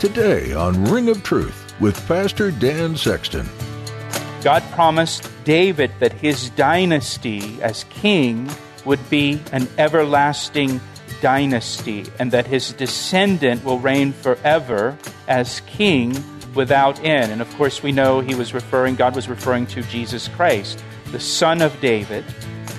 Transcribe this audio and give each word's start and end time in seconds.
Today 0.00 0.54
on 0.54 0.82
Ring 0.86 1.10
of 1.10 1.22
Truth 1.22 1.74
with 1.78 2.08
Pastor 2.08 2.50
Dan 2.50 2.96
Sexton. 2.96 3.46
God 4.42 4.62
promised 4.72 5.30
David 5.44 5.90
that 5.98 6.14
his 6.14 6.48
dynasty 6.48 7.62
as 7.62 7.84
king 7.90 8.48
would 8.86 9.10
be 9.10 9.38
an 9.52 9.68
everlasting 9.76 10.80
dynasty 11.20 12.06
and 12.18 12.32
that 12.32 12.46
his 12.46 12.72
descendant 12.72 13.62
will 13.62 13.78
reign 13.78 14.14
forever 14.14 14.96
as 15.28 15.60
king 15.66 16.16
without 16.54 16.98
end. 17.04 17.30
And 17.30 17.42
of 17.42 17.54
course, 17.56 17.82
we 17.82 17.92
know 17.92 18.20
he 18.20 18.34
was 18.34 18.54
referring, 18.54 18.94
God 18.94 19.14
was 19.14 19.28
referring 19.28 19.66
to 19.66 19.82
Jesus 19.82 20.28
Christ, 20.28 20.82
the 21.12 21.20
son 21.20 21.60
of 21.60 21.78
David. 21.82 22.24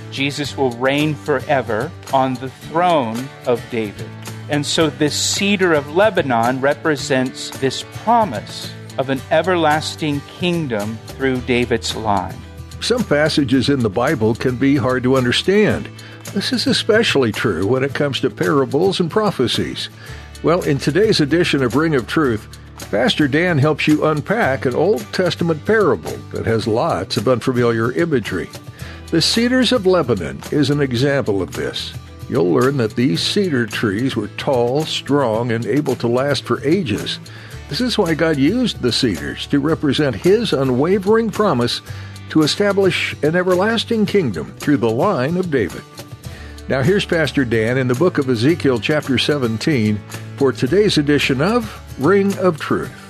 Jesus 0.10 0.58
will 0.58 0.72
reign 0.72 1.14
forever 1.14 1.92
on 2.12 2.34
the 2.34 2.50
throne 2.50 3.30
of 3.46 3.64
David. 3.70 4.10
And 4.50 4.66
so 4.66 4.90
this 4.90 5.16
cedar 5.16 5.74
of 5.74 5.96
Lebanon 5.96 6.60
represents 6.62 7.50
this 7.60 7.84
promise 8.04 8.72
of 8.98 9.10
an 9.10 9.22
everlasting 9.32 10.20
kingdom 10.22 10.98
through 11.08 11.42
David's 11.42 11.96
line. 11.96 12.38
Some 12.82 13.04
passages 13.04 13.70
in 13.70 13.80
the 13.80 13.90
Bible 13.90 14.36
can 14.36 14.56
be 14.56 14.76
hard 14.76 15.04
to 15.04 15.16
understand. 15.16 15.88
This 16.34 16.52
is 16.52 16.68
especially 16.68 17.32
true 17.32 17.68
when 17.68 17.84
it 17.84 17.94
comes 17.94 18.20
to 18.22 18.30
parables 18.30 19.00
and 19.00 19.10
prophecies. 19.10 19.90
Well, 20.44 20.62
in 20.64 20.78
today's 20.78 21.22
edition 21.22 21.62
of 21.62 21.76
Ring 21.76 21.96
of 21.96 22.08
Truth, 22.08 22.58
Pastor 22.90 23.28
Dan 23.28 23.58
helps 23.58 23.88
you 23.88 24.06
unpack 24.06 24.66
an 24.66 24.76
Old 24.76 25.02
Testament 25.14 25.64
parable 25.66 26.18
that 26.34 26.46
has 26.46 26.68
lots 26.68 27.16
of 27.18 27.28
unfamiliar 27.28 27.92
imagery. 27.92 28.50
The 29.12 29.22
cedars 29.22 29.72
of 29.72 29.86
Lebanon 29.86 30.42
is 30.52 30.70
an 30.70 30.82
example 30.82 31.42
of 31.42 31.54
this. 31.54 31.94
You'll 32.32 32.54
learn 32.54 32.78
that 32.78 32.96
these 32.96 33.22
cedar 33.22 33.66
trees 33.66 34.16
were 34.16 34.30
tall, 34.38 34.86
strong, 34.86 35.52
and 35.52 35.66
able 35.66 35.98
to 35.98 36.08
last 36.08 36.46
for 36.46 36.64
ages. 36.66 37.20
This 37.68 37.82
is 37.82 37.98
why 37.98 38.14
God 38.14 38.38
used 38.38 38.82
the 38.82 38.94
cedars 38.94 39.46
to 39.48 39.60
represent 39.60 40.16
His 40.16 40.54
unwavering 40.54 41.30
promise 41.30 41.82
to 42.30 42.44
establish 42.44 43.14
an 43.22 43.36
everlasting 43.36 44.06
kingdom 44.06 44.56
through 44.60 44.78
the 44.78 44.90
line 44.90 45.36
of 45.36 45.52
David. 45.52 45.84
Now, 46.70 46.82
here's 46.82 47.04
Pastor 47.04 47.44
Dan 47.44 47.78
in 47.78 47.90
the 47.90 47.96
book 47.96 48.18
of 48.18 48.30
Ezekiel, 48.30 48.80
chapter 48.80 49.18
17, 49.18 50.00
for 50.38 50.54
today's 50.54 50.98
edition 50.98 51.42
of 51.42 51.82
Ring 52.00 52.38
of 52.38 52.62
Truth. 52.62 53.01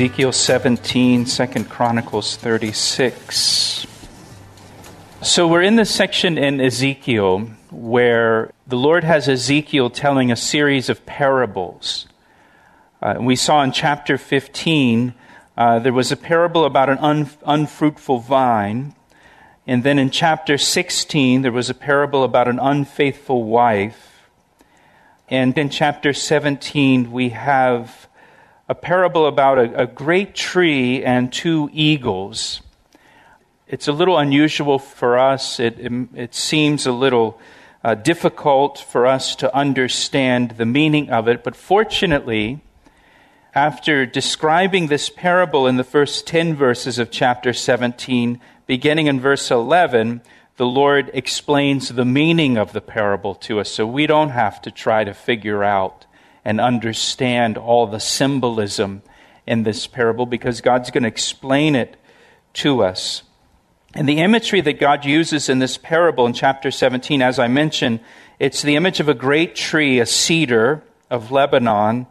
Ezekiel 0.00 0.32
17, 0.32 1.26
2 1.26 1.46
Chronicles 1.64 2.34
36. 2.36 3.86
So 5.20 5.46
we're 5.46 5.60
in 5.60 5.76
this 5.76 5.94
section 5.94 6.38
in 6.38 6.58
Ezekiel 6.58 7.50
where 7.70 8.50
the 8.66 8.78
Lord 8.78 9.04
has 9.04 9.28
Ezekiel 9.28 9.90
telling 9.90 10.32
a 10.32 10.36
series 10.36 10.88
of 10.88 11.04
parables. 11.04 12.06
Uh, 13.02 13.16
we 13.20 13.36
saw 13.36 13.62
in 13.62 13.72
chapter 13.72 14.16
15 14.16 15.12
uh, 15.58 15.78
there 15.80 15.92
was 15.92 16.10
a 16.10 16.16
parable 16.16 16.64
about 16.64 16.88
an 16.88 16.96
un- 16.96 17.28
unfruitful 17.44 18.20
vine. 18.20 18.94
And 19.66 19.84
then 19.84 19.98
in 19.98 20.08
chapter 20.08 20.56
16, 20.56 21.42
there 21.42 21.52
was 21.52 21.68
a 21.68 21.74
parable 21.74 22.24
about 22.24 22.48
an 22.48 22.58
unfaithful 22.58 23.44
wife. 23.44 24.22
And 25.28 25.58
in 25.58 25.68
chapter 25.68 26.14
17, 26.14 27.12
we 27.12 27.28
have 27.28 28.08
a 28.70 28.74
parable 28.74 29.26
about 29.26 29.58
a, 29.58 29.82
a 29.82 29.86
great 29.88 30.32
tree 30.32 31.04
and 31.04 31.32
two 31.32 31.68
eagles. 31.72 32.60
It's 33.66 33.88
a 33.88 33.92
little 33.92 34.16
unusual 34.16 34.78
for 34.78 35.18
us. 35.18 35.58
It, 35.58 35.80
it, 35.80 35.92
it 36.14 36.34
seems 36.36 36.86
a 36.86 36.92
little 36.92 37.40
uh, 37.82 37.96
difficult 37.96 38.78
for 38.78 39.08
us 39.08 39.34
to 39.36 39.52
understand 39.52 40.52
the 40.52 40.66
meaning 40.66 41.10
of 41.10 41.26
it, 41.26 41.42
but 41.42 41.56
fortunately, 41.56 42.60
after 43.56 44.06
describing 44.06 44.86
this 44.86 45.10
parable 45.10 45.66
in 45.66 45.76
the 45.76 45.82
first 45.82 46.24
10 46.28 46.54
verses 46.54 47.00
of 47.00 47.10
chapter 47.10 47.52
17, 47.52 48.40
beginning 48.68 49.08
in 49.08 49.18
verse 49.18 49.50
11, 49.50 50.22
the 50.58 50.66
Lord 50.66 51.10
explains 51.12 51.88
the 51.88 52.04
meaning 52.04 52.56
of 52.56 52.72
the 52.72 52.80
parable 52.80 53.34
to 53.34 53.58
us 53.58 53.68
so 53.68 53.84
we 53.84 54.06
don't 54.06 54.30
have 54.30 54.62
to 54.62 54.70
try 54.70 55.02
to 55.02 55.12
figure 55.12 55.64
out 55.64 56.06
and 56.44 56.60
understand 56.60 57.58
all 57.58 57.86
the 57.86 58.00
symbolism 58.00 59.02
in 59.46 59.62
this 59.62 59.86
parable 59.86 60.26
because 60.26 60.60
God's 60.60 60.90
going 60.90 61.02
to 61.02 61.08
explain 61.08 61.74
it 61.74 61.96
to 62.54 62.82
us. 62.82 63.22
And 63.94 64.08
the 64.08 64.18
imagery 64.18 64.60
that 64.60 64.78
God 64.78 65.04
uses 65.04 65.48
in 65.48 65.58
this 65.58 65.76
parable 65.76 66.26
in 66.26 66.32
chapter 66.32 66.70
17, 66.70 67.22
as 67.22 67.38
I 67.38 67.48
mentioned, 67.48 68.00
it's 68.38 68.62
the 68.62 68.76
image 68.76 69.00
of 69.00 69.08
a 69.08 69.14
great 69.14 69.54
tree, 69.54 69.98
a 69.98 70.06
cedar 70.06 70.82
of 71.10 71.32
Lebanon, 71.32 72.06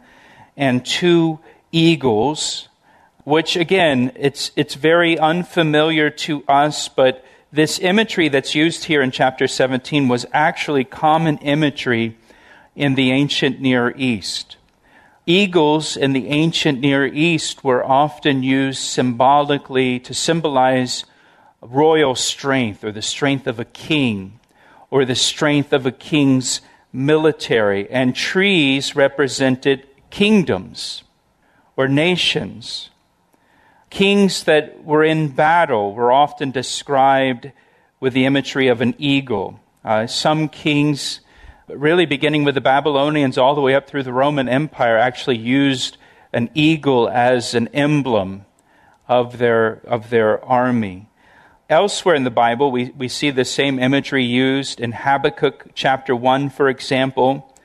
and 0.56 0.84
two 0.84 1.40
eagles, 1.72 2.68
which 3.24 3.56
again, 3.56 4.12
it's, 4.16 4.50
it's 4.56 4.74
very 4.74 5.18
unfamiliar 5.18 6.10
to 6.10 6.44
us, 6.46 6.88
but 6.88 7.24
this 7.52 7.78
imagery 7.80 8.28
that's 8.28 8.54
used 8.54 8.84
here 8.84 9.02
in 9.02 9.10
chapter 9.10 9.48
17 9.48 10.06
was 10.06 10.26
actually 10.32 10.84
common 10.84 11.38
imagery 11.38 12.16
in 12.74 12.94
the 12.94 13.10
ancient 13.10 13.60
Near 13.60 13.94
East. 13.96 14.56
Eagles 15.26 15.96
in 15.96 16.12
the 16.12 16.28
ancient 16.28 16.80
Near 16.80 17.06
East 17.06 17.62
were 17.62 17.84
often 17.84 18.42
used 18.42 18.82
symbolically 18.82 20.00
to 20.00 20.14
symbolize 20.14 21.04
royal 21.60 22.14
strength 22.14 22.82
or 22.82 22.92
the 22.92 23.02
strength 23.02 23.46
of 23.46 23.60
a 23.60 23.64
king 23.64 24.40
or 24.90 25.04
the 25.04 25.14
strength 25.14 25.72
of 25.72 25.86
a 25.86 25.92
king's 25.92 26.60
military. 26.92 27.88
And 27.90 28.14
trees 28.14 28.96
represented 28.96 29.86
kingdoms 30.10 31.04
or 31.76 31.86
nations. 31.86 32.90
Kings 33.88 34.44
that 34.44 34.84
were 34.84 35.04
in 35.04 35.28
battle 35.28 35.94
were 35.94 36.12
often 36.12 36.50
described 36.50 37.52
with 38.00 38.14
the 38.14 38.24
imagery 38.24 38.68
of 38.68 38.80
an 38.80 38.94
eagle. 38.98 39.60
Uh, 39.84 40.06
some 40.06 40.48
kings 40.48 41.20
really 41.76 42.06
beginning 42.06 42.44
with 42.44 42.54
the 42.54 42.60
Babylonians 42.60 43.38
all 43.38 43.54
the 43.54 43.60
way 43.60 43.74
up 43.74 43.86
through 43.86 44.02
the 44.02 44.12
Roman 44.12 44.48
Empire, 44.48 44.96
actually 44.96 45.38
used 45.38 45.96
an 46.32 46.50
eagle 46.54 47.08
as 47.08 47.54
an 47.54 47.68
emblem 47.68 48.44
of 49.08 49.38
their, 49.38 49.80
of 49.86 50.10
their 50.10 50.44
army. 50.44 51.08
Elsewhere 51.68 52.14
in 52.14 52.24
the 52.24 52.30
Bible, 52.30 52.70
we, 52.70 52.90
we 52.90 53.08
see 53.08 53.30
the 53.30 53.44
same 53.44 53.78
imagery 53.78 54.24
used 54.24 54.80
in 54.80 54.92
Habakkuk 54.92 55.70
chapter 55.74 56.14
1, 56.14 56.50
for 56.50 56.68
example. 56.68 57.56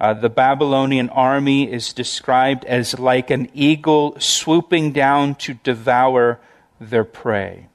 Uh, 0.00 0.12
the 0.12 0.28
Babylonian 0.28 1.08
army 1.10 1.70
is 1.70 1.92
described 1.92 2.64
as 2.64 2.98
like 2.98 3.30
an 3.30 3.48
eagle 3.54 4.18
swooping 4.18 4.92
down 4.92 5.34
to 5.36 5.54
devour 5.54 6.40
their 6.80 7.04
prey. 7.04 7.68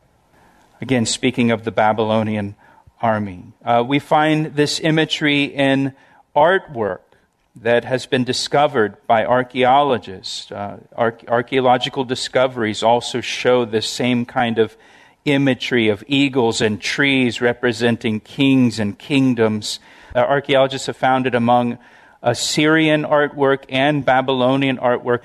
Again, 0.81 1.06
speaking 1.06 1.52
of 1.52 1.64
the 1.64 1.72
Babylonian 1.72 2.56
army. 3.01 3.54
Uh, 3.63 3.84
we 3.86 4.00
find 4.00 4.56
this 4.56 4.80
imagery 4.80 5.44
in 5.46 5.94
artwork 6.36 7.00
that 7.56 7.84
has 7.84 8.06
been 8.06 8.24
discovered 8.24 8.96
by 9.07 9.25
archaeologists. 9.25 10.51
Uh, 10.51 10.80
archaeological 10.96 12.04
discoveries 12.04 12.84
also 12.84 13.22
show 13.22 13.66
the 13.66 13.81
same 13.81 14.25
kind 14.25 14.57
of 14.57 14.78
imagery 15.25 15.90
of 15.90 16.04
eagles 16.07 16.62
and 16.62 16.81
trees 16.81 17.42
representing 17.42 18.19
kings 18.19 18.80
and 18.80 18.98
kingdoms. 18.98 19.80
Uh, 20.16 20.19
archaeologists 20.19 20.88
have 20.88 20.95
found 20.98 21.28
it 21.28 21.36
among 21.36 21.78
Assyrian 22.22 23.04
artwork 23.04 23.63
and 23.69 24.06
Babylonian 24.06 24.78
artwork. 24.78 25.22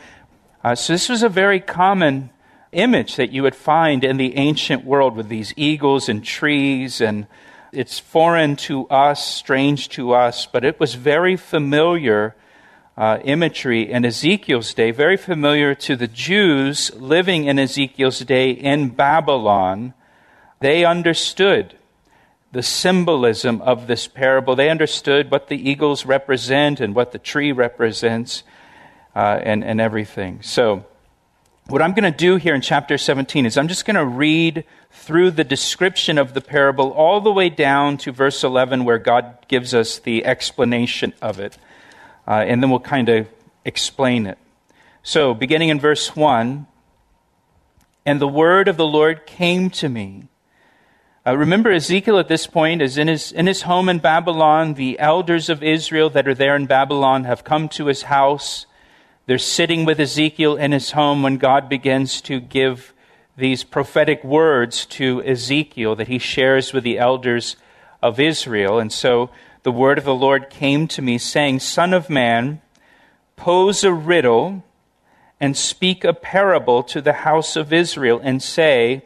Uh, 0.62 0.74
so, 0.74 0.92
this 0.92 1.08
was 1.08 1.22
a 1.22 1.28
very 1.28 1.60
common 1.60 2.30
image 2.72 3.16
that 3.16 3.30
you 3.30 3.42
would 3.42 3.54
find 3.54 4.02
in 4.02 4.16
the 4.16 4.36
ancient 4.36 4.84
world 4.84 5.16
with 5.16 5.28
these 5.28 5.52
eagles 5.56 6.08
and 6.08 6.24
trees 6.24 7.00
and 7.00 7.26
it's 7.74 7.98
foreign 7.98 8.56
to 8.56 8.88
us, 8.88 9.24
strange 9.24 9.88
to 9.90 10.12
us, 10.12 10.46
but 10.46 10.64
it 10.64 10.78
was 10.78 10.94
very 10.94 11.36
familiar 11.36 12.34
uh, 12.96 13.18
imagery 13.24 13.90
in 13.90 14.04
Ezekiel's 14.04 14.72
day, 14.72 14.90
very 14.90 15.16
familiar 15.16 15.74
to 15.74 15.96
the 15.96 16.06
Jews 16.06 16.94
living 16.94 17.44
in 17.44 17.58
Ezekiel's 17.58 18.20
day 18.20 18.50
in 18.50 18.90
Babylon. 18.90 19.94
They 20.60 20.84
understood 20.84 21.76
the 22.52 22.62
symbolism 22.62 23.60
of 23.62 23.88
this 23.88 24.06
parable. 24.06 24.54
They 24.54 24.70
understood 24.70 25.30
what 25.30 25.48
the 25.48 25.70
eagles 25.70 26.06
represent 26.06 26.80
and 26.80 26.94
what 26.94 27.10
the 27.10 27.18
tree 27.18 27.50
represents 27.50 28.44
uh, 29.16 29.40
and, 29.42 29.64
and 29.64 29.80
everything. 29.80 30.40
So, 30.42 30.86
what 31.66 31.80
I'm 31.80 31.94
going 31.94 32.10
to 32.10 32.16
do 32.16 32.36
here 32.36 32.54
in 32.54 32.60
chapter 32.60 32.98
17 32.98 33.46
is 33.46 33.56
I'm 33.56 33.68
just 33.68 33.86
going 33.86 33.96
to 33.96 34.04
read 34.04 34.64
through 34.90 35.30
the 35.30 35.44
description 35.44 36.18
of 36.18 36.34
the 36.34 36.42
parable 36.42 36.90
all 36.90 37.22
the 37.22 37.32
way 37.32 37.48
down 37.48 37.96
to 37.98 38.12
verse 38.12 38.44
11 38.44 38.84
where 38.84 38.98
God 38.98 39.38
gives 39.48 39.72
us 39.72 39.98
the 39.98 40.26
explanation 40.26 41.14
of 41.22 41.40
it. 41.40 41.56
Uh, 42.28 42.44
and 42.46 42.62
then 42.62 42.68
we'll 42.68 42.80
kind 42.80 43.08
of 43.08 43.28
explain 43.64 44.26
it. 44.26 44.36
So, 45.02 45.32
beginning 45.32 45.70
in 45.70 45.80
verse 45.80 46.14
1 46.14 46.66
And 48.04 48.20
the 48.20 48.28
word 48.28 48.68
of 48.68 48.76
the 48.76 48.86
Lord 48.86 49.24
came 49.24 49.70
to 49.70 49.88
me. 49.88 50.28
Uh, 51.26 51.36
remember, 51.36 51.72
Ezekiel 51.72 52.18
at 52.18 52.28
this 52.28 52.46
point 52.46 52.82
is 52.82 52.98
in 52.98 53.08
his, 53.08 53.32
in 53.32 53.46
his 53.46 53.62
home 53.62 53.88
in 53.88 54.00
Babylon. 54.00 54.74
The 54.74 54.98
elders 54.98 55.48
of 55.48 55.62
Israel 55.62 56.10
that 56.10 56.28
are 56.28 56.34
there 56.34 56.56
in 56.56 56.66
Babylon 56.66 57.24
have 57.24 57.42
come 57.42 57.70
to 57.70 57.86
his 57.86 58.02
house. 58.02 58.66
They're 59.26 59.38
sitting 59.38 59.84
with 59.84 60.00
Ezekiel 60.00 60.56
in 60.56 60.72
his 60.72 60.90
home 60.90 61.22
when 61.22 61.38
God 61.38 61.68
begins 61.68 62.20
to 62.22 62.40
give 62.40 62.92
these 63.36 63.64
prophetic 63.64 64.22
words 64.22 64.86
to 64.86 65.22
Ezekiel 65.24 65.96
that 65.96 66.08
he 66.08 66.18
shares 66.18 66.72
with 66.72 66.84
the 66.84 66.98
elders 66.98 67.56
of 68.02 68.20
Israel. 68.20 68.78
And 68.78 68.92
so 68.92 69.30
the 69.62 69.72
word 69.72 69.98
of 69.98 70.04
the 70.04 70.14
Lord 70.14 70.50
came 70.50 70.86
to 70.88 71.02
me, 71.02 71.18
saying, 71.18 71.60
Son 71.60 71.94
of 71.94 72.10
man, 72.10 72.60
pose 73.36 73.82
a 73.82 73.92
riddle 73.92 74.62
and 75.40 75.56
speak 75.56 76.04
a 76.04 76.12
parable 76.12 76.82
to 76.84 77.00
the 77.00 77.12
house 77.12 77.56
of 77.56 77.72
Israel, 77.72 78.20
and 78.22 78.42
say, 78.42 79.02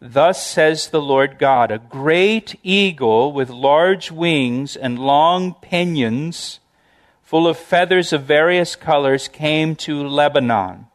Thus 0.00 0.44
says 0.44 0.88
the 0.88 1.00
Lord 1.00 1.38
God, 1.38 1.70
a 1.70 1.78
great 1.78 2.58
eagle 2.62 3.32
with 3.32 3.50
large 3.50 4.10
wings 4.10 4.76
and 4.76 4.98
long 4.98 5.54
pinions, 5.54 6.59
full 7.30 7.46
of 7.46 7.56
feathers 7.56 8.12
of 8.12 8.24
various 8.24 8.74
colors, 8.74 9.28
came 9.28 9.76
to 9.76 10.06
Lebanon. 10.06 10.86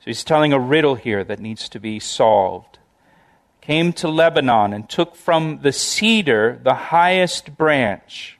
So 0.00 0.06
he's 0.06 0.24
telling 0.24 0.52
a 0.52 0.58
riddle 0.58 0.94
here 0.94 1.22
that 1.22 1.38
needs 1.38 1.68
to 1.68 1.78
be 1.78 2.00
solved 2.00 2.74
came 3.64 3.94
to 3.94 4.08
Lebanon 4.08 4.74
and 4.74 4.86
took 4.90 5.16
from 5.16 5.60
the 5.62 5.72
cedar 5.72 6.60
the 6.62 6.74
highest 6.74 7.56
branch. 7.56 8.38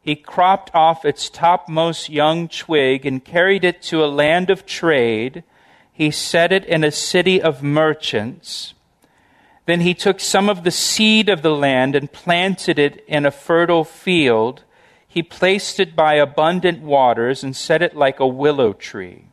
He 0.00 0.16
cropped 0.16 0.74
off 0.74 1.04
its 1.04 1.28
topmost 1.28 2.08
young 2.08 2.48
twig 2.48 3.04
and 3.04 3.22
carried 3.22 3.62
it 3.62 3.82
to 3.82 4.02
a 4.02 4.06
land 4.06 4.48
of 4.48 4.64
trade. 4.64 5.44
He 5.92 6.10
set 6.10 6.50
it 6.50 6.64
in 6.64 6.82
a 6.82 6.90
city 6.90 7.42
of 7.42 7.62
merchants. 7.62 8.72
Then 9.66 9.80
he 9.80 9.92
took 9.92 10.18
some 10.18 10.48
of 10.48 10.64
the 10.64 10.70
seed 10.70 11.28
of 11.28 11.42
the 11.42 11.54
land 11.54 11.94
and 11.94 12.10
planted 12.10 12.78
it 12.78 13.04
in 13.06 13.26
a 13.26 13.30
fertile 13.30 13.84
field. 13.84 14.64
He 15.08 15.22
placed 15.22 15.80
it 15.80 15.96
by 15.96 16.14
abundant 16.14 16.82
waters 16.82 17.42
and 17.42 17.56
set 17.56 17.82
it 17.82 17.96
like 17.96 18.20
a 18.20 18.26
willow 18.26 18.72
tree 18.72 19.28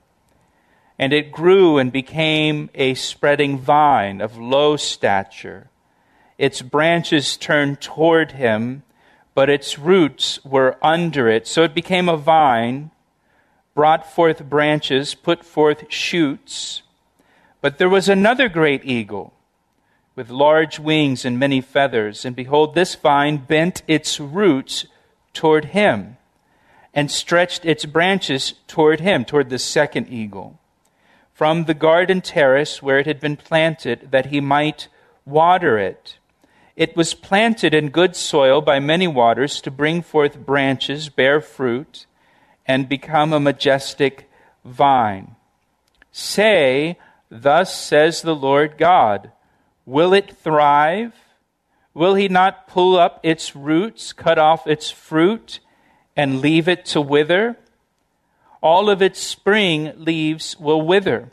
and 0.98 1.12
it 1.12 1.32
grew 1.32 1.78
and 1.78 1.92
became 1.92 2.70
a 2.74 2.94
spreading 2.94 3.58
vine 3.58 4.22
of 4.22 4.38
low 4.38 4.78
stature. 4.78 5.70
Its 6.38 6.62
branches 6.62 7.38
turned 7.38 7.82
toward 7.82 8.34
him, 8.34 8.84
but 9.34 9.50
its 9.50 9.78
roots 9.78 10.44
were 10.46 10.78
under 10.82 11.28
it. 11.28 11.48
So 11.48 11.64
it 11.64 11.76
became 11.76 12.08
a 12.08 12.18
vine, 12.18 12.92
brought 13.74 14.10
forth 14.10 14.50
branches, 14.50 15.16
put 15.16 15.44
forth 15.44 15.92
shoots. 15.92 16.82
But 17.60 17.78
there 17.78 17.90
was 17.90 18.08
another 18.08 18.48
great 18.48 18.86
eagle 18.86 19.34
with 20.16 20.30
large 20.30 20.80
wings 20.80 21.26
and 21.26 21.38
many 21.38 21.60
feathers. 21.60 22.24
And 22.24 22.36
behold, 22.36 22.74
this 22.74 22.96
vine 22.96 23.38
bent 23.38 23.82
its 23.86 24.18
roots 24.18 24.86
toward 25.36 25.66
him 25.66 26.18
and 26.94 27.12
stretched 27.12 27.66
its 27.66 27.86
branches 27.86 28.56
toward 28.68 29.02
him, 29.02 29.24
toward 29.26 29.50
the 29.50 29.60
second 29.60 30.10
eagle 30.10 30.60
from 31.36 31.66
the 31.66 31.74
garden 31.74 32.22
terrace 32.22 32.82
where 32.82 32.98
it 32.98 33.06
had 33.06 33.20
been 33.20 33.36
planted, 33.36 34.08
that 34.10 34.28
he 34.28 34.40
might 34.40 34.88
water 35.26 35.78
it. 35.78 36.18
It 36.78 36.96
was 36.96 37.14
planted 37.14 37.74
in 37.74 37.90
good 37.90 38.16
soil 38.16 38.62
by 38.62 38.80
many 38.80 39.06
waters 39.06 39.60
to 39.62 39.70
bring 39.70 40.02
forth 40.02 40.46
branches, 40.46 41.10
bear 41.10 41.42
fruit, 41.42 42.06
and 42.66 42.88
become 42.88 43.34
a 43.34 43.40
majestic 43.40 44.30
vine. 44.64 45.36
Say, 46.14 46.98
Thus 47.30 47.78
says 47.78 48.22
the 48.22 48.36
Lord 48.36 48.78
God, 48.78 49.32
Will 49.86 50.14
it 50.14 50.38
thrive? 50.38 51.14
Will 51.96 52.14
he 52.14 52.28
not 52.28 52.68
pull 52.68 52.96
up 52.96 53.20
its 53.24 53.56
roots, 53.56 54.14
cut 54.14 54.38
off 54.38 54.68
its 54.68 54.92
fruit, 54.92 55.60
and 56.16 56.42
leave 56.42 56.68
it 56.68 56.86
to 56.86 57.02
wither? 57.02 57.58
all 58.66 58.90
of 58.90 59.00
its 59.00 59.20
spring 59.20 59.94
leaves 59.96 60.60
will 60.60 60.82
wither, 60.82 61.30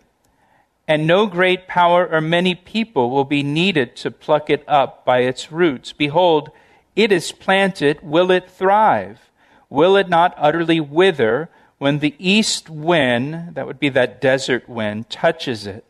and 0.86 1.06
no 1.06 1.24
great 1.24 1.66
power 1.66 2.06
or 2.06 2.20
many 2.20 2.54
people 2.54 3.08
will 3.08 3.24
be 3.24 3.42
needed 3.42 3.96
to 3.96 4.10
pluck 4.10 4.50
it 4.50 4.62
up 4.68 5.02
by 5.06 5.20
its 5.20 5.50
roots. 5.50 5.92
Behold, 5.92 6.50
it 6.94 7.10
is 7.10 7.32
planted, 7.32 7.98
will 8.02 8.30
it 8.30 8.50
thrive? 8.50 9.30
Will 9.70 9.96
it 9.96 10.10
not 10.10 10.34
utterly 10.36 10.78
wither 10.78 11.48
when 11.78 12.00
the 12.00 12.14
east 12.18 12.68
wind, 12.68 13.54
that 13.54 13.66
would 13.66 13.80
be 13.80 13.88
that 13.88 14.20
desert 14.20 14.68
wind, 14.68 15.08
touches 15.08 15.66
it? 15.66 15.86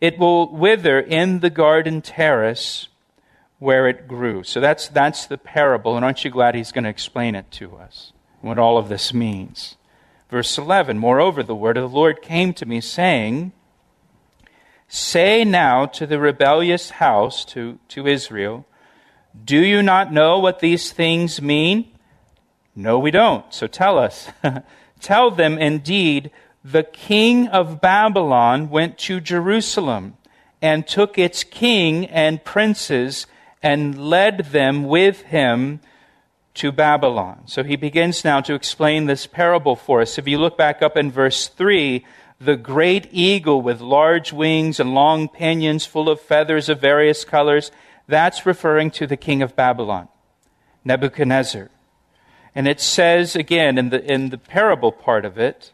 It 0.00 0.16
will 0.16 0.54
wither 0.54 1.00
in 1.00 1.40
the 1.40 1.50
garden 1.50 2.02
terrace 2.02 2.86
where 3.58 3.88
it 3.88 4.06
grew. 4.06 4.42
So 4.42 4.60
that's, 4.60 4.88
that's 4.88 5.26
the 5.26 5.38
parable, 5.38 5.96
and 5.96 6.04
aren't 6.04 6.24
you 6.24 6.30
glad 6.30 6.54
he's 6.54 6.72
going 6.72 6.84
to 6.84 6.90
explain 6.90 7.34
it 7.34 7.50
to 7.52 7.76
us, 7.76 8.12
what 8.40 8.58
all 8.58 8.78
of 8.78 8.88
this 8.88 9.14
means? 9.14 9.76
Verse 10.30 10.58
11 10.58 10.98
Moreover, 10.98 11.42
the 11.42 11.54
word 11.54 11.76
of 11.76 11.90
the 11.90 11.96
Lord 11.96 12.22
came 12.22 12.52
to 12.54 12.66
me, 12.66 12.80
saying, 12.80 13.52
Say 14.88 15.44
now 15.44 15.86
to 15.86 16.06
the 16.06 16.18
rebellious 16.18 16.90
house, 16.90 17.44
to, 17.46 17.78
to 17.88 18.06
Israel, 18.06 18.66
Do 19.44 19.58
you 19.58 19.82
not 19.82 20.12
know 20.12 20.38
what 20.38 20.60
these 20.60 20.92
things 20.92 21.40
mean? 21.40 21.90
No, 22.74 22.98
we 22.98 23.10
don't. 23.10 23.52
So 23.52 23.66
tell 23.66 23.98
us. 23.98 24.28
tell 25.00 25.30
them, 25.30 25.58
indeed, 25.58 26.30
the 26.62 26.82
king 26.82 27.48
of 27.48 27.80
Babylon 27.80 28.68
went 28.68 28.98
to 28.98 29.20
Jerusalem 29.20 30.16
and 30.60 30.86
took 30.86 31.18
its 31.18 31.42
king 31.42 32.06
and 32.06 32.44
princes 32.44 33.26
and 33.66 33.98
led 33.98 34.38
them 34.52 34.84
with 34.84 35.22
him 35.22 35.80
to 36.54 36.70
Babylon. 36.70 37.42
So 37.46 37.64
he 37.64 37.74
begins 37.74 38.24
now 38.24 38.40
to 38.42 38.54
explain 38.54 39.06
this 39.06 39.26
parable 39.26 39.74
for 39.74 40.00
us. 40.02 40.18
If 40.18 40.28
you 40.28 40.38
look 40.38 40.56
back 40.56 40.82
up 40.82 40.96
in 40.96 41.10
verse 41.10 41.48
3, 41.48 42.06
the 42.40 42.54
great 42.54 43.08
eagle 43.10 43.60
with 43.60 43.80
large 43.80 44.32
wings 44.32 44.78
and 44.78 44.94
long 44.94 45.28
pinions 45.28 45.84
full 45.84 46.08
of 46.08 46.20
feathers 46.20 46.68
of 46.68 46.80
various 46.80 47.24
colors, 47.24 47.72
that's 48.06 48.46
referring 48.46 48.92
to 48.92 49.06
the 49.08 49.16
king 49.16 49.42
of 49.42 49.56
Babylon, 49.56 50.06
Nebuchadnezzar. 50.84 51.68
And 52.54 52.68
it 52.68 52.80
says 52.80 53.34
again 53.34 53.78
in 53.78 53.90
the, 53.90 54.00
in 54.00 54.30
the 54.30 54.38
parable 54.38 54.92
part 54.92 55.24
of 55.24 55.38
it, 55.38 55.72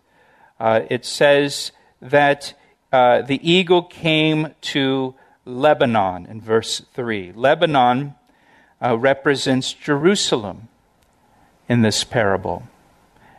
uh, 0.59 0.81
it 0.89 1.05
says 1.05 1.73
that 2.01 2.55
uh, 2.91 3.21
the 3.21 3.39
eagle 3.47 3.83
came 3.83 4.55
to 4.73 5.15
Lebanon 5.45 6.27
in 6.27 6.41
verse 6.41 6.83
3. 6.95 7.33
Lebanon 7.35 8.15
uh, 8.81 8.97
represents 8.97 9.73
Jerusalem 9.73 10.69
in 11.69 11.83
this 11.83 12.05
parable. 12.05 12.65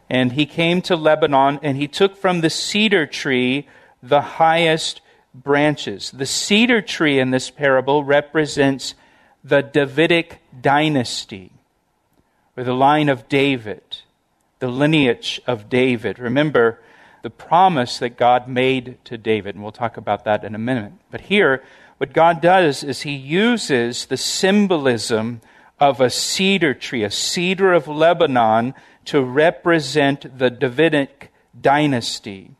And 0.10 0.34
he 0.34 0.46
came 0.46 0.82
to 0.84 0.96
Lebanon 0.96 1.60
and 1.64 1.78
he 1.78 1.88
took 1.88 2.16
from 2.16 2.42
the 2.42 2.50
cedar 2.50 3.06
tree 3.06 3.68
the 4.02 4.22
highest 4.22 5.02
branches. 5.34 6.12
The 6.12 6.26
cedar 6.26 6.82
tree 6.82 7.20
in 7.20 7.32
this 7.32 7.50
parable 7.50 8.04
represents 8.04 8.96
the 9.44 9.62
Davidic 9.62 10.40
dynasty, 10.62 11.52
or 12.56 12.64
the 12.64 12.74
line 12.74 13.10
of 13.10 13.28
David, 13.28 13.82
the 14.60 14.68
lineage 14.70 15.42
of 15.46 15.70
David. 15.70 16.20
Remember 16.20 16.80
the 17.24 17.30
promise 17.30 18.00
that 18.00 18.18
God 18.18 18.48
made 18.48 18.98
to 19.06 19.18
David, 19.18 19.56
and 19.56 19.64
we'll 19.64 19.72
talk 19.72 19.98
about 19.98 20.26
that 20.26 20.44
in 20.44 20.56
a 20.56 20.60
minute. 20.60 20.94
But 21.12 21.22
here, 21.22 21.64
what 22.04 22.12
God 22.12 22.42
does 22.42 22.84
is 22.84 23.04
he 23.04 23.16
uses 23.16 24.08
the 24.08 24.18
symbolism 24.18 25.40
of 25.80 26.02
a 26.02 26.10
cedar 26.10 26.74
tree, 26.74 27.02
a 27.06 27.10
cedar 27.10 27.72
of 27.72 27.88
Lebanon, 27.88 28.74
to 29.06 29.24
represent 29.24 30.38
the 30.38 30.50
Davidic 30.50 31.32
dynasty. 31.62 32.52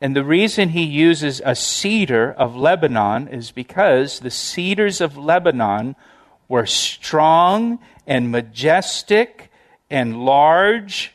And 0.00 0.16
the 0.16 0.24
reason 0.24 0.70
he 0.70 0.82
uses 0.82 1.40
a 1.44 1.54
cedar 1.54 2.32
of 2.32 2.56
Lebanon 2.56 3.28
is 3.28 3.52
because 3.52 4.18
the 4.18 4.32
cedars 4.32 5.00
of 5.00 5.16
Lebanon 5.16 5.94
were 6.48 6.66
strong 6.66 7.78
and 8.04 8.32
majestic 8.32 9.52
and 9.90 10.24
large, 10.24 11.14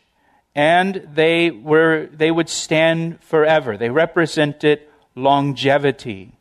and 0.55 1.05
they, 1.13 1.51
were, 1.51 2.07
they 2.13 2.31
would 2.31 2.47
stand 2.47 3.21
forever. 3.21 3.75
They 3.75 3.89
represented 3.89 4.83
longevity, 5.15 6.36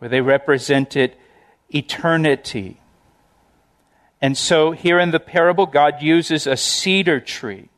or 0.00 0.08
they 0.08 0.20
represented 0.20 1.16
eternity. 1.74 2.80
And 4.20 4.36
so 4.36 4.72
here 4.72 4.98
in 4.98 5.10
the 5.10 5.20
parable, 5.20 5.66
God 5.66 6.02
uses 6.02 6.46
a 6.46 6.56
cedar 6.56 7.20
tree 7.20 7.68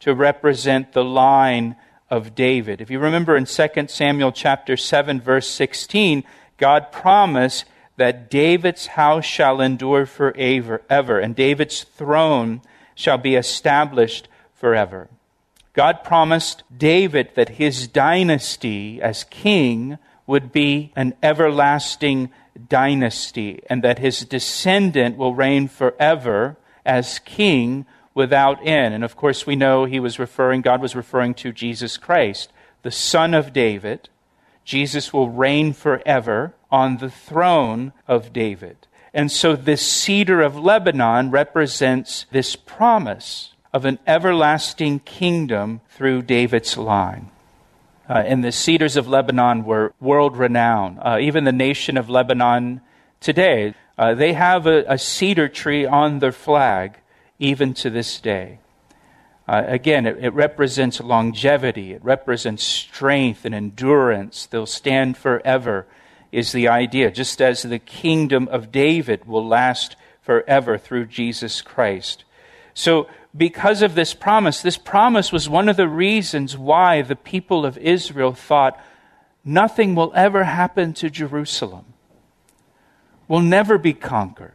to 0.00 0.14
represent 0.14 0.92
the 0.92 1.04
line 1.04 1.76
of 2.10 2.34
David. 2.34 2.80
If 2.80 2.90
you 2.90 2.98
remember 2.98 3.36
in 3.36 3.44
2 3.44 3.68
Samuel 3.88 4.32
chapter 4.32 4.76
7 4.76 5.20
verse 5.20 5.48
16, 5.48 6.24
God 6.56 6.90
promised 6.92 7.64
that 7.96 8.30
David's 8.30 8.86
house 8.86 9.24
shall 9.24 9.60
endure 9.60 10.06
forever, 10.06 10.82
ever, 10.88 11.18
and 11.18 11.34
David's 11.34 11.82
throne 11.82 12.62
shall 12.94 13.18
be 13.18 13.34
established 13.34 14.28
forever. 14.54 15.08
God 15.72 16.02
promised 16.02 16.62
David 16.76 17.30
that 17.34 17.50
his 17.50 17.86
dynasty 17.86 19.00
as 19.02 19.24
king 19.24 19.98
would 20.28 20.52
be 20.52 20.92
an 20.94 21.14
everlasting 21.22 22.30
dynasty 22.68 23.62
and 23.68 23.82
that 23.82 23.98
his 23.98 24.20
descendant 24.20 25.16
will 25.16 25.34
reign 25.34 25.66
forever 25.66 26.56
as 26.84 27.18
king 27.20 27.86
without 28.14 28.64
end. 28.64 28.94
And 28.94 29.02
of 29.02 29.16
course, 29.16 29.46
we 29.46 29.56
know 29.56 29.86
he 29.86 29.98
was 29.98 30.18
referring, 30.18 30.60
God 30.60 30.82
was 30.82 30.94
referring 30.94 31.34
to 31.34 31.50
Jesus 31.50 31.96
Christ, 31.96 32.52
the 32.82 32.90
son 32.90 33.32
of 33.32 33.52
David. 33.52 34.10
Jesus 34.64 35.12
will 35.12 35.30
reign 35.30 35.72
forever 35.72 36.52
on 36.70 36.98
the 36.98 37.10
throne 37.10 37.94
of 38.06 38.32
David. 38.32 38.76
And 39.14 39.32
so 39.32 39.56
this 39.56 39.80
cedar 39.80 40.42
of 40.42 40.58
Lebanon 40.58 41.30
represents 41.30 42.26
this 42.30 42.54
promise 42.54 43.54
of 43.72 43.86
an 43.86 43.98
everlasting 44.06 45.00
kingdom 45.00 45.80
through 45.88 46.22
David's 46.22 46.76
line. 46.76 47.30
Uh, 48.08 48.22
and 48.26 48.42
the 48.42 48.52
cedars 48.52 48.96
of 48.96 49.06
Lebanon 49.06 49.64
were 49.64 49.92
world 50.00 50.36
renowned. 50.36 50.98
Uh, 51.02 51.18
even 51.20 51.44
the 51.44 51.52
nation 51.52 51.98
of 51.98 52.08
Lebanon 52.08 52.80
today, 53.20 53.74
uh, 53.98 54.14
they 54.14 54.32
have 54.32 54.66
a, 54.66 54.84
a, 54.88 54.96
cedar 54.96 55.48
tree 55.48 55.84
on 55.84 56.20
their 56.20 56.32
flag 56.32 56.96
even 57.38 57.74
to 57.74 57.90
this 57.90 58.18
day. 58.20 58.60
Uh, 59.46 59.62
again, 59.66 60.06
it, 60.06 60.24
it, 60.24 60.32
represents 60.32 61.00
longevity, 61.00 61.92
it 61.92 62.04
represents 62.04 62.62
strength 62.62 63.44
and 63.44 63.54
endurance. 63.54 64.46
They'll 64.46 64.66
stand 64.66 65.16
forever, 65.16 65.86
is 66.32 66.52
the 66.52 66.68
idea, 66.68 67.10
just 67.10 67.42
as 67.42 67.62
the 67.62 67.78
kingdom 67.78 68.48
of 68.48 68.72
David 68.72 69.26
will 69.26 69.46
last 69.46 69.96
forever 70.22 70.78
through 70.78 71.06
Jesus 71.06 71.60
Christ. 71.60 72.24
So, 72.74 73.08
because 73.36 73.82
of 73.82 73.94
this 73.94 74.14
promise, 74.14 74.62
this 74.62 74.78
promise 74.78 75.32
was 75.32 75.48
one 75.48 75.68
of 75.68 75.76
the 75.76 75.88
reasons 75.88 76.56
why 76.56 77.02
the 77.02 77.16
people 77.16 77.64
of 77.64 77.78
Israel 77.78 78.32
thought 78.32 78.82
nothing 79.44 79.94
will 79.94 80.12
ever 80.14 80.44
happen 80.44 80.92
to 80.94 81.10
Jerusalem, 81.10 81.84
will 83.26 83.40
never 83.40 83.78
be 83.78 83.92
conquered. 83.92 84.52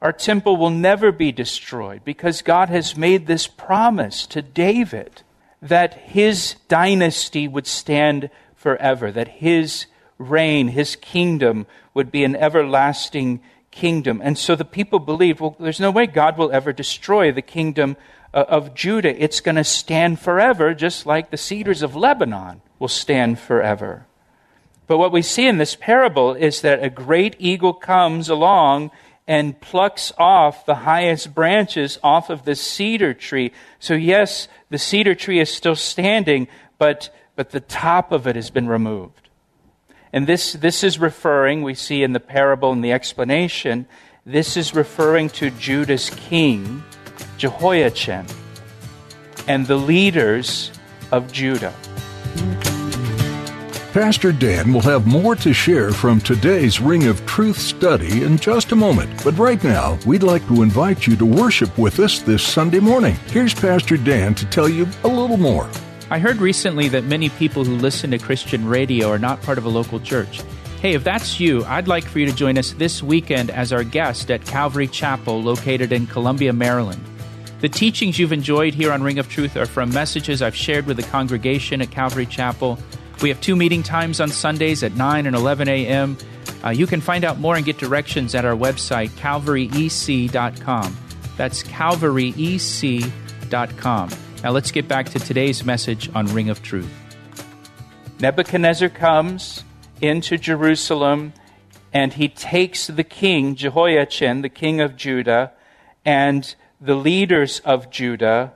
Our 0.00 0.12
temple 0.12 0.56
will 0.56 0.70
never 0.70 1.10
be 1.10 1.32
destroyed 1.32 2.04
because 2.04 2.42
God 2.42 2.68
has 2.68 2.96
made 2.96 3.26
this 3.26 3.48
promise 3.48 4.26
to 4.28 4.42
David 4.42 5.22
that 5.60 5.94
his 5.94 6.54
dynasty 6.68 7.48
would 7.48 7.66
stand 7.66 8.30
forever, 8.54 9.10
that 9.10 9.28
his 9.28 9.86
reign, 10.18 10.68
his 10.68 10.94
kingdom 10.96 11.66
would 11.94 12.12
be 12.12 12.22
an 12.22 12.36
everlasting 12.36 13.40
kingdom. 13.70 14.20
And 14.22 14.36
so 14.38 14.56
the 14.56 14.64
people 14.64 14.98
believed, 14.98 15.40
well, 15.40 15.56
there's 15.58 15.80
no 15.80 15.90
way 15.90 16.06
God 16.06 16.38
will 16.38 16.52
ever 16.52 16.72
destroy 16.72 17.32
the 17.32 17.42
kingdom 17.42 17.96
uh, 18.32 18.44
of 18.48 18.74
Judah. 18.74 19.22
It's 19.22 19.40
going 19.40 19.56
to 19.56 19.64
stand 19.64 20.20
forever, 20.20 20.74
just 20.74 21.06
like 21.06 21.30
the 21.30 21.36
cedars 21.36 21.82
of 21.82 21.96
Lebanon 21.96 22.60
will 22.78 22.88
stand 22.88 23.38
forever. 23.38 24.06
But 24.86 24.98
what 24.98 25.12
we 25.12 25.22
see 25.22 25.46
in 25.46 25.58
this 25.58 25.74
parable 25.74 26.34
is 26.34 26.62
that 26.62 26.82
a 26.82 26.90
great 26.90 27.36
eagle 27.38 27.74
comes 27.74 28.28
along 28.28 28.90
and 29.26 29.60
plucks 29.60 30.10
off 30.16 30.64
the 30.64 30.74
highest 30.74 31.34
branches 31.34 31.98
off 32.02 32.30
of 32.30 32.44
the 32.44 32.54
cedar 32.54 33.12
tree. 33.12 33.52
So, 33.78 33.92
yes, 33.92 34.48
the 34.70 34.78
cedar 34.78 35.14
tree 35.14 35.40
is 35.40 35.52
still 35.52 35.76
standing, 35.76 36.48
but, 36.78 37.14
but 37.36 37.50
the 37.50 37.60
top 37.60 38.10
of 38.10 38.26
it 38.26 38.36
has 38.36 38.48
been 38.48 38.66
removed. 38.66 39.27
And 40.12 40.26
this, 40.26 40.54
this 40.54 40.82
is 40.82 40.98
referring, 40.98 41.62
we 41.62 41.74
see 41.74 42.02
in 42.02 42.12
the 42.12 42.20
parable 42.20 42.72
and 42.72 42.82
the 42.82 42.92
explanation, 42.92 43.86
this 44.24 44.56
is 44.56 44.74
referring 44.74 45.30
to 45.30 45.50
Judah's 45.50 46.10
king, 46.10 46.82
Jehoiachin, 47.36 48.26
and 49.46 49.66
the 49.66 49.76
leaders 49.76 50.70
of 51.12 51.32
Judah. 51.32 51.74
Pastor 53.92 54.32
Dan 54.32 54.72
will 54.72 54.82
have 54.82 55.06
more 55.06 55.34
to 55.36 55.52
share 55.52 55.92
from 55.92 56.20
today's 56.20 56.78
Ring 56.78 57.06
of 57.06 57.24
Truth 57.26 57.58
study 57.58 58.22
in 58.22 58.36
just 58.36 58.70
a 58.72 58.76
moment. 58.76 59.24
But 59.24 59.36
right 59.38 59.62
now, 59.64 59.98
we'd 60.06 60.22
like 60.22 60.46
to 60.48 60.62
invite 60.62 61.06
you 61.06 61.16
to 61.16 61.24
worship 61.26 61.76
with 61.78 61.98
us 61.98 62.20
this 62.20 62.42
Sunday 62.42 62.80
morning. 62.80 63.16
Here's 63.28 63.54
Pastor 63.54 63.96
Dan 63.96 64.34
to 64.36 64.46
tell 64.46 64.68
you 64.68 64.86
a 65.04 65.08
little 65.08 65.38
more. 65.38 65.68
I 66.10 66.18
heard 66.18 66.38
recently 66.38 66.88
that 66.88 67.04
many 67.04 67.28
people 67.28 67.64
who 67.64 67.76
listen 67.76 68.10
to 68.12 68.18
Christian 68.18 68.66
radio 68.66 69.10
are 69.10 69.18
not 69.18 69.42
part 69.42 69.58
of 69.58 69.64
a 69.64 69.68
local 69.68 70.00
church. 70.00 70.40
Hey, 70.80 70.94
if 70.94 71.04
that's 71.04 71.40
you, 71.40 71.64
I'd 71.64 71.88
like 71.88 72.04
for 72.04 72.18
you 72.18 72.26
to 72.26 72.32
join 72.32 72.56
us 72.56 72.72
this 72.72 73.02
weekend 73.02 73.50
as 73.50 73.72
our 73.72 73.84
guest 73.84 74.30
at 74.30 74.44
Calvary 74.44 74.86
Chapel, 74.86 75.42
located 75.42 75.92
in 75.92 76.06
Columbia, 76.06 76.52
Maryland. 76.52 77.04
The 77.60 77.68
teachings 77.68 78.18
you've 78.18 78.32
enjoyed 78.32 78.74
here 78.74 78.92
on 78.92 79.02
Ring 79.02 79.18
of 79.18 79.28
Truth 79.28 79.56
are 79.56 79.66
from 79.66 79.92
messages 79.92 80.40
I've 80.40 80.54
shared 80.54 80.86
with 80.86 80.96
the 80.96 81.02
congregation 81.02 81.82
at 81.82 81.90
Calvary 81.90 82.26
Chapel 82.26 82.78
we 83.22 83.30
have 83.30 83.40
two 83.40 83.56
meeting 83.56 83.82
times 83.82 84.20
on 84.20 84.28
Sundays 84.28 84.84
at 84.84 84.94
9 84.94 85.26
and 85.26 85.34
11 85.34 85.66
a.m. 85.68 86.16
Uh, 86.64 86.70
you 86.70 86.86
can 86.86 87.00
find 87.00 87.24
out 87.24 87.40
more 87.40 87.56
and 87.56 87.64
get 87.64 87.78
directions 87.78 88.32
at 88.34 88.44
our 88.44 88.54
website, 88.54 89.08
calvaryec.com. 89.10 90.96
That's 91.36 91.62
calvaryec.com. 91.64 94.10
Now 94.44 94.50
let's 94.50 94.70
get 94.70 94.86
back 94.86 95.08
to 95.10 95.18
today's 95.18 95.64
message 95.64 96.08
on 96.14 96.26
Ring 96.26 96.48
of 96.48 96.62
Truth. 96.62 96.92
Nebuchadnezzar 98.20 98.88
comes 98.88 99.64
into 100.00 100.38
Jerusalem 100.38 101.32
and 101.92 102.12
he 102.12 102.28
takes 102.28 102.86
the 102.86 103.02
king, 103.02 103.56
Jehoiachin, 103.56 104.42
the 104.42 104.48
king 104.48 104.80
of 104.80 104.94
Judah, 104.94 105.52
and 106.04 106.54
the 106.80 106.94
leaders 106.94 107.58
of 107.60 107.90
Judah, 107.90 108.52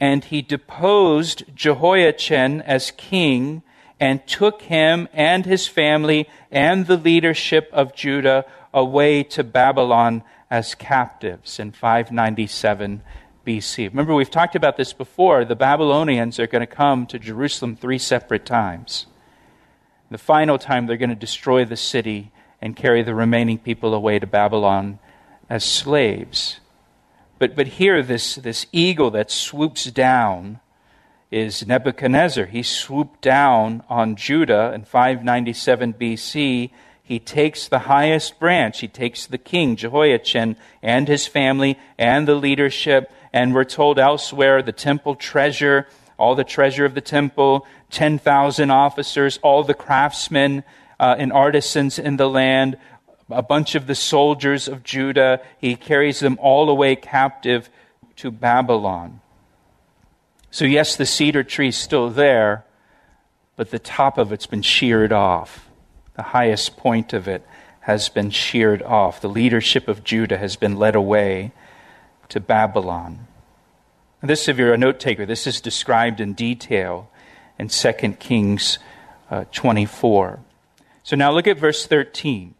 and 0.00 0.24
he 0.24 0.40
deposed 0.40 1.44
Jehoiachin 1.54 2.62
as 2.62 2.90
king 2.92 3.62
and 4.00 4.26
took 4.26 4.62
him 4.62 5.06
and 5.12 5.44
his 5.44 5.66
family 5.66 6.28
and 6.50 6.86
the 6.86 6.96
leadership 6.96 7.68
of 7.74 7.94
Judah 7.94 8.46
away 8.72 9.22
to 9.24 9.44
Babylon 9.44 10.22
as 10.50 10.74
captives 10.74 11.58
in 11.58 11.72
597 11.72 13.02
BC. 13.46 13.88
Remember, 13.88 14.14
we've 14.14 14.30
talked 14.30 14.56
about 14.56 14.76
this 14.76 14.92
before. 14.92 15.44
The 15.44 15.54
Babylonians 15.54 16.40
are 16.40 16.46
going 16.46 16.60
to 16.60 16.66
come 16.66 17.06
to 17.06 17.18
Jerusalem 17.18 17.76
three 17.76 17.98
separate 17.98 18.44
times. 18.44 19.06
The 20.10 20.18
final 20.18 20.58
time, 20.58 20.86
they're 20.86 20.96
going 20.96 21.10
to 21.10 21.16
destroy 21.16 21.64
the 21.64 21.76
city 21.76 22.32
and 22.60 22.76
carry 22.76 23.02
the 23.02 23.14
remaining 23.14 23.58
people 23.58 23.94
away 23.94 24.18
to 24.18 24.26
Babylon 24.26 24.98
as 25.48 25.64
slaves. 25.64 26.60
But, 27.38 27.54
but 27.54 27.66
here, 27.66 28.02
this, 28.02 28.36
this 28.36 28.66
eagle 28.72 29.10
that 29.12 29.30
swoops 29.30 29.84
down 29.84 30.60
is 31.30 31.66
Nebuchadnezzar. 31.66 32.46
He 32.46 32.62
swooped 32.62 33.20
down 33.20 33.82
on 33.88 34.16
Judah 34.16 34.72
in 34.74 34.84
597 34.84 35.94
BC. 35.94 36.70
He 37.02 37.18
takes 37.18 37.68
the 37.68 37.80
highest 37.80 38.38
branch. 38.38 38.80
He 38.80 38.88
takes 38.88 39.26
the 39.26 39.38
king, 39.38 39.76
Jehoiachin, 39.76 40.56
and 40.82 41.08
his 41.08 41.26
family, 41.26 41.78
and 41.98 42.26
the 42.26 42.34
leadership. 42.34 43.12
And 43.36 43.52
we're 43.52 43.64
told 43.64 43.98
elsewhere 43.98 44.62
the 44.62 44.72
temple 44.72 45.14
treasure, 45.14 45.86
all 46.16 46.34
the 46.34 46.42
treasure 46.42 46.86
of 46.86 46.94
the 46.94 47.02
temple, 47.02 47.66
10,000 47.90 48.70
officers, 48.70 49.38
all 49.42 49.62
the 49.62 49.74
craftsmen 49.74 50.64
uh, 50.98 51.16
and 51.18 51.34
artisans 51.34 51.98
in 51.98 52.16
the 52.16 52.30
land, 52.30 52.78
a 53.28 53.42
bunch 53.42 53.74
of 53.74 53.86
the 53.86 53.94
soldiers 53.94 54.68
of 54.68 54.82
Judah. 54.82 55.42
He 55.58 55.76
carries 55.76 56.20
them 56.20 56.38
all 56.40 56.70
away 56.70 56.96
captive 56.96 57.68
to 58.16 58.30
Babylon. 58.30 59.20
So, 60.50 60.64
yes, 60.64 60.96
the 60.96 61.04
cedar 61.04 61.44
tree's 61.44 61.76
still 61.76 62.08
there, 62.08 62.64
but 63.54 63.70
the 63.70 63.78
top 63.78 64.16
of 64.16 64.32
it's 64.32 64.46
been 64.46 64.62
sheared 64.62 65.12
off. 65.12 65.68
The 66.14 66.22
highest 66.22 66.78
point 66.78 67.12
of 67.12 67.28
it 67.28 67.46
has 67.80 68.08
been 68.08 68.30
sheared 68.30 68.80
off. 68.80 69.20
The 69.20 69.28
leadership 69.28 69.88
of 69.88 70.04
Judah 70.04 70.38
has 70.38 70.56
been 70.56 70.78
led 70.78 70.94
away 70.94 71.52
to 72.28 72.40
Babylon. 72.40 73.26
This, 74.22 74.48
if 74.48 74.58
you're 74.58 74.74
a 74.74 74.78
note 74.78 74.98
taker, 74.98 75.26
this 75.26 75.46
is 75.46 75.60
described 75.60 76.20
in 76.20 76.32
detail 76.32 77.08
in 77.58 77.68
2 77.68 77.92
Kings 78.18 78.78
uh, 79.30 79.44
24. 79.52 80.40
So 81.02 81.16
now 81.16 81.30
look 81.30 81.46
at 81.46 81.58
verse 81.58 81.86
13. 81.86 82.54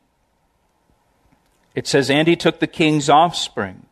It 1.75 1.87
says, 1.87 2.09
And 2.09 2.29
he 2.29 2.37
took 2.37 2.61
the 2.61 2.67
king's 2.67 3.11
offspring, 3.11 3.87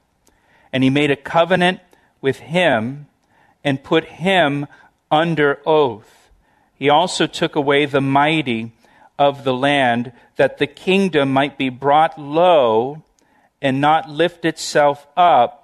and 0.72 0.84
he 0.84 0.90
made 0.90 1.10
a 1.10 1.16
covenant 1.16 1.80
with 2.20 2.38
him 2.38 3.06
and 3.62 3.82
put 3.82 4.04
him 4.04 4.66
under 5.10 5.60
oath. 5.66 6.30
He 6.74 6.88
also 6.88 7.26
took 7.26 7.56
away 7.56 7.86
the 7.86 8.00
mighty 8.00 8.72
of 9.18 9.44
the 9.44 9.54
land, 9.54 10.12
that 10.36 10.58
the 10.58 10.66
kingdom 10.66 11.32
might 11.32 11.56
be 11.56 11.68
brought 11.68 12.18
low 12.18 13.02
and 13.62 13.80
not 13.80 14.08
lift 14.08 14.44
itself 14.44 15.06
up, 15.16 15.63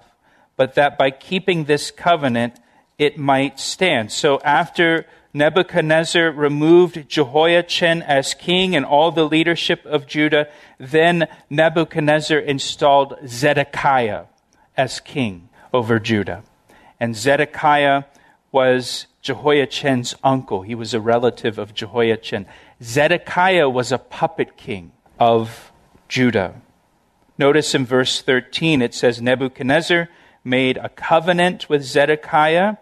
but 0.61 0.75
that 0.75 0.95
by 0.95 1.09
keeping 1.09 1.63
this 1.63 1.89
covenant 1.89 2.53
it 2.99 3.17
might 3.17 3.59
stand. 3.59 4.11
So 4.11 4.39
after 4.41 5.07
Nebuchadnezzar 5.33 6.29
removed 6.29 7.09
Jehoiachin 7.09 8.03
as 8.03 8.35
king 8.35 8.75
and 8.75 8.85
all 8.85 9.11
the 9.11 9.27
leadership 9.27 9.83
of 9.87 10.05
Judah, 10.05 10.49
then 10.77 11.27
Nebuchadnezzar 11.49 12.37
installed 12.37 13.15
Zedekiah 13.25 14.25
as 14.77 14.99
king 14.99 15.49
over 15.73 15.97
Judah. 15.97 16.43
And 16.99 17.15
Zedekiah 17.15 18.03
was 18.51 19.07
Jehoiachin's 19.23 20.13
uncle. 20.23 20.61
He 20.61 20.75
was 20.75 20.93
a 20.93 21.01
relative 21.01 21.57
of 21.57 21.73
Jehoiachin. 21.73 22.45
Zedekiah 22.83 23.67
was 23.67 23.91
a 23.91 23.97
puppet 23.97 24.57
king 24.57 24.91
of 25.19 25.71
Judah. 26.07 26.61
Notice 27.35 27.73
in 27.73 27.83
verse 27.83 28.21
13 28.21 28.83
it 28.83 28.93
says 28.93 29.19
Nebuchadnezzar 29.23 30.07
made 30.43 30.77
a 30.77 30.89
covenant 30.89 31.69
with 31.69 31.83
Zedekiah. 31.83 32.77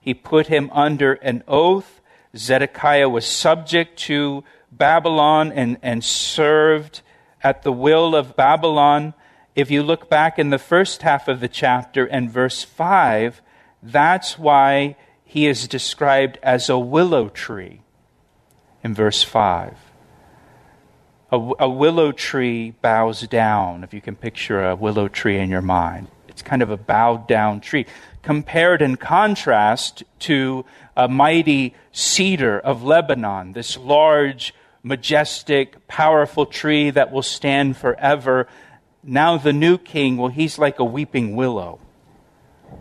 He 0.00 0.14
put 0.14 0.48
him 0.48 0.70
under 0.72 1.14
an 1.14 1.42
oath. 1.48 2.00
Zedekiah 2.36 3.08
was 3.08 3.26
subject 3.26 3.98
to 4.00 4.44
Babylon 4.70 5.52
and, 5.52 5.78
and 5.82 6.04
served 6.04 7.02
at 7.42 7.62
the 7.62 7.72
will 7.72 8.16
of 8.16 8.36
Babylon. 8.36 9.14
If 9.54 9.70
you 9.70 9.82
look 9.82 10.10
back 10.10 10.38
in 10.38 10.50
the 10.50 10.58
first 10.58 11.02
half 11.02 11.28
of 11.28 11.40
the 11.40 11.48
chapter 11.48 12.04
and 12.06 12.30
verse 12.30 12.64
5, 12.64 13.40
that's 13.82 14.38
why 14.38 14.96
he 15.24 15.46
is 15.46 15.68
described 15.68 16.38
as 16.42 16.68
a 16.68 16.78
willow 16.78 17.28
tree 17.28 17.82
in 18.82 18.94
verse 18.94 19.22
5. 19.22 19.76
A, 21.32 21.50
a, 21.58 21.68
willow 21.68 22.12
tree 22.12 22.74
bows 22.82 23.22
down, 23.22 23.82
if 23.82 23.92
you 23.92 24.00
can 24.00 24.14
picture 24.14 24.64
a 24.64 24.76
willow 24.76 25.08
tree 25.08 25.38
in 25.38 25.50
your 25.50 25.62
mind. 25.62 26.08
It's 26.34 26.42
kind 26.42 26.60
of 26.60 26.70
a 26.70 26.76
bowed 26.76 27.26
down 27.26 27.60
tree, 27.60 27.86
compared 28.22 28.82
in 28.82 28.96
contrast 28.96 30.02
to 30.20 30.66
a 30.96 31.08
mighty 31.08 31.74
cedar 31.92 32.58
of 32.58 32.82
Lebanon, 32.82 33.52
this 33.52 33.78
large, 33.78 34.52
majestic, 34.82 35.88
powerful 35.88 36.44
tree 36.44 36.90
that 36.90 37.10
will 37.10 37.22
stand 37.22 37.76
forever. 37.76 38.46
Now, 39.02 39.38
the 39.38 39.52
new 39.52 39.78
king, 39.78 40.18
well, 40.18 40.28
he's 40.28 40.58
like 40.58 40.78
a 40.78 40.84
weeping 40.84 41.36
willow, 41.36 41.78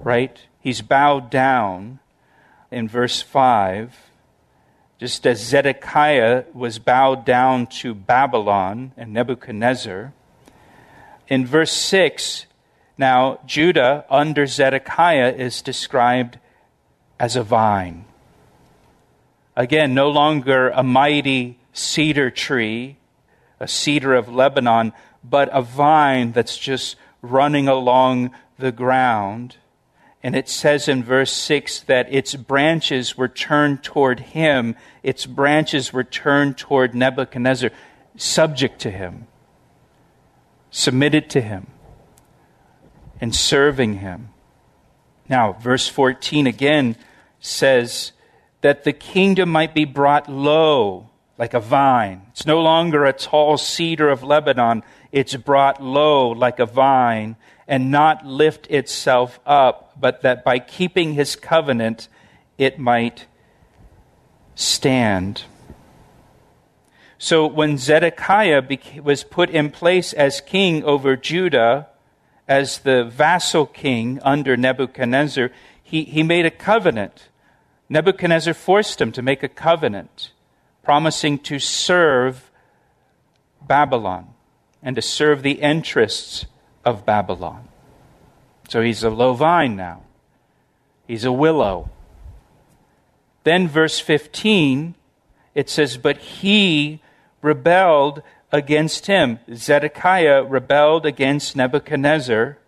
right? 0.01 0.37
He's 0.59 0.81
bowed 0.81 1.29
down 1.29 1.99
in 2.71 2.89
verse 2.89 3.21
5 3.21 3.95
just 5.03 5.27
as 5.27 5.45
Zedekiah 5.45 6.45
was 6.53 6.79
bowed 6.79 7.25
down 7.25 7.67
to 7.67 7.93
Babylon 7.93 8.93
and 8.95 9.11
Nebuchadnezzar. 9.11 10.13
In 11.27 11.45
verse 11.45 11.73
6, 11.73 12.45
now 12.97 13.39
Judah 13.45 14.05
under 14.09 14.45
Zedekiah 14.45 15.33
is 15.33 15.61
described 15.61 16.39
as 17.19 17.35
a 17.35 17.43
vine. 17.43 18.05
Again, 19.55 19.93
no 19.93 20.09
longer 20.09 20.69
a 20.69 20.83
mighty 20.83 21.59
cedar 21.73 22.31
tree, 22.31 22.97
a 23.59 23.67
cedar 23.67 24.13
of 24.13 24.29
Lebanon, 24.29 24.93
but 25.23 25.49
a 25.51 25.61
vine 25.61 26.31
that's 26.31 26.57
just 26.57 26.95
running 27.21 27.67
along 27.67 28.31
the 28.57 28.71
ground. 28.71 29.57
And 30.21 30.35
it 30.35 30.47
says 30.47 30.87
in 30.87 31.03
verse 31.03 31.33
6 31.33 31.81
that 31.81 32.11
its 32.11 32.35
branches 32.35 33.17
were 33.17 33.27
turned 33.27 33.83
toward 33.83 34.19
him, 34.21 34.75
its 35.03 35.25
branches 35.25 35.91
were 35.91 36.03
turned 36.03 36.57
toward 36.57 36.95
Nebuchadnezzar, 36.95 37.71
subject 38.15 38.79
to 38.81 38.91
him, 38.91 39.27
submitted 40.71 41.29
to 41.31 41.41
him, 41.41 41.67
and 43.23 43.33
serving 43.33 43.99
him. 43.99 44.27
Now, 45.29 45.53
verse 45.53 45.87
14 45.87 46.45
again 46.45 46.97
says 47.39 48.11
that 48.59 48.83
the 48.83 48.91
kingdom 48.91 49.47
might 49.47 49.73
be 49.73 49.85
brought 49.85 50.29
low 50.29 51.09
like 51.37 51.53
a 51.53 51.61
vine. 51.61 52.23
It's 52.31 52.45
no 52.45 52.61
longer 52.61 53.05
a 53.05 53.13
tall 53.13 53.57
cedar 53.57 54.09
of 54.09 54.23
Lebanon, 54.23 54.83
it's 55.13 55.37
brought 55.37 55.81
low 55.81 56.31
like 56.31 56.59
a 56.59 56.65
vine 56.65 57.37
and 57.65 57.89
not 57.89 58.25
lift 58.25 58.67
itself 58.69 59.39
up, 59.45 59.93
but 59.97 60.21
that 60.23 60.43
by 60.43 60.59
keeping 60.59 61.13
his 61.13 61.37
covenant 61.37 62.09
it 62.57 62.77
might 62.77 63.27
stand. 64.53 65.43
So 67.17 67.47
when 67.47 67.77
Zedekiah 67.77 68.63
was 69.01 69.23
put 69.23 69.49
in 69.49 69.71
place 69.71 70.11
as 70.11 70.41
king 70.41 70.83
over 70.83 71.15
Judah, 71.15 71.87
as 72.47 72.79
the 72.79 73.03
vassal 73.03 73.65
king 73.65 74.19
under 74.21 74.57
Nebuchadnezzar, 74.57 75.51
he, 75.81 76.03
he 76.03 76.23
made 76.23 76.45
a 76.45 76.51
covenant. 76.51 77.29
Nebuchadnezzar 77.89 78.53
forced 78.53 78.99
him 78.99 79.11
to 79.13 79.21
make 79.21 79.43
a 79.43 79.47
covenant, 79.47 80.31
promising 80.83 81.39
to 81.39 81.59
serve 81.59 82.51
Babylon 83.61 84.33
and 84.81 84.95
to 84.95 85.01
serve 85.01 85.43
the 85.43 85.53
interests 85.53 86.45
of 86.83 87.05
Babylon. 87.05 87.69
So 88.67 88.81
he's 88.81 89.03
a 89.03 89.09
low 89.09 89.33
vine 89.33 89.75
now. 89.75 90.03
He's 91.07 91.25
a 91.25 91.31
willow. 91.31 91.89
Then, 93.43 93.67
verse 93.67 93.99
15, 93.99 94.95
it 95.53 95.69
says, 95.69 95.97
But 95.97 96.17
he 96.17 97.01
rebelled 97.41 98.23
against 98.53 99.07
him. 99.07 99.39
Zedekiah 99.53 100.43
rebelled 100.43 101.05
against 101.05 101.55
Nebuchadnezzar 101.55 102.59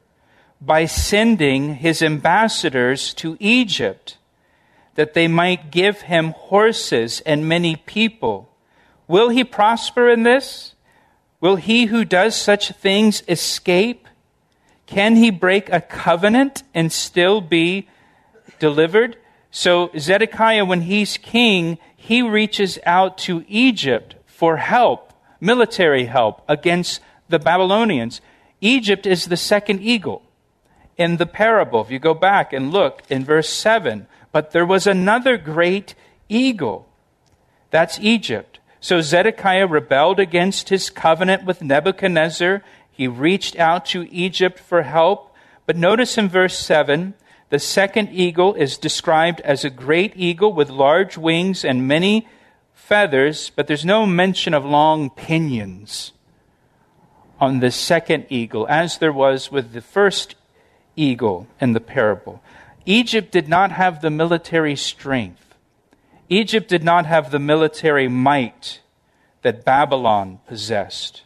by 0.60 0.86
sending 0.86 1.76
his 1.76 2.02
ambassadors 2.02 3.14
to 3.14 3.38
Egypt 3.40 4.18
that 4.96 5.14
they 5.14 5.28
might 5.28 5.72
give 5.72 6.02
him 6.02 6.32
horses 6.32 7.22
and 7.22 7.48
many 7.48 7.76
people. 7.76 8.50
Will 9.08 9.30
he 9.30 9.44
prosper 9.44 10.10
in 10.10 10.24
this? 10.24 10.74
Will 11.40 11.58
he 11.58 11.86
who 11.86 12.04
does 12.04 12.36
such 12.36 12.72
things 12.72 13.22
escape? 13.28 14.08
Can 14.88 15.16
he 15.16 15.30
break 15.30 15.72
a 15.72 15.82
covenant 15.82 16.64
and 16.74 16.92
still 16.92 17.42
be 17.42 17.88
delivered? 18.58 19.18
So 19.52 19.92
Zedekiah, 19.98 20.66
when 20.66 20.82
he's 20.82 21.18
king, 21.18 21.78
he 21.96 22.22
reaches 22.22 22.80
out 22.86 23.18
to 23.20 23.46
Egypt 23.48 24.16
for 24.26 24.58
help, 24.58 25.14
military 25.40 26.06
help 26.06 26.44
against 26.48 27.02
the 27.30 27.40
Babylonians. 27.40 28.22
Egypt 28.62 29.06
is 29.06 29.26
the 29.26 29.38
second 29.38 29.82
eagle 29.82 30.22
in 30.98 31.18
the 31.18 31.26
parable. 31.26 31.82
If 31.82 31.92
you 31.92 32.00
go 32.00 32.14
back 32.14 32.54
and 32.54 32.72
look 32.72 33.04
in 33.10 33.26
verse 33.26 33.50
7, 33.50 34.08
but 34.32 34.52
there 34.52 34.66
was 34.66 34.88
another 34.88 35.38
great 35.38 35.96
eagle. 36.30 36.88
That's 37.72 38.00
Egypt. 38.00 38.60
So 38.80 39.02
Zedekiah 39.02 39.68
rebelled 39.68 40.20
against 40.20 40.70
his 40.70 40.90
covenant 40.90 41.44
with 41.46 41.62
Nebuchadnezzar. 41.62 42.64
He 42.92 43.08
reached 43.08 43.58
out 43.58 43.86
to 43.88 44.12
Egypt 44.12 44.60
for 44.60 44.84
help. 44.84 45.34
But 45.66 45.78
notice 45.78 46.18
in 46.18 46.30
verse 46.30 46.58
7, 46.58 47.16
the 47.50 47.60
second 47.60 48.10
eagle 48.12 48.54
is 48.54 48.78
described 48.78 49.42
as 49.42 49.64
a 49.64 49.70
great 49.70 50.14
eagle 50.16 50.54
with 50.54 50.70
large 50.70 51.18
wings 51.18 51.66
and 51.66 51.88
many 51.88 52.28
feathers, 52.76 53.50
but 53.56 53.66
there's 53.66 53.84
no 53.84 54.06
mention 54.06 54.54
of 54.54 54.64
long 54.64 55.10
pinions 55.10 56.12
on 57.40 57.60
the 57.60 57.72
second 57.72 58.28
eagle, 58.30 58.68
as 58.70 59.00
there 59.00 59.12
was 59.12 59.52
with 59.52 59.74
the 59.74 59.82
first 59.82 60.36
eagle 60.96 61.48
in 61.60 61.74
the 61.74 61.82
parable. 61.82 62.44
Egypt 62.86 63.32
did 63.32 63.50
not 63.50 63.72
have 63.72 64.02
the 64.02 64.12
military 64.12 64.76
strength 64.76 65.46
Egypt 66.30 66.68
did 66.68 66.84
not 66.84 67.06
have 67.06 67.30
the 67.30 67.40
military 67.40 68.08
might 68.08 68.82
that 69.44 69.64
Babylon 69.64 70.40
possessed. 70.48 71.24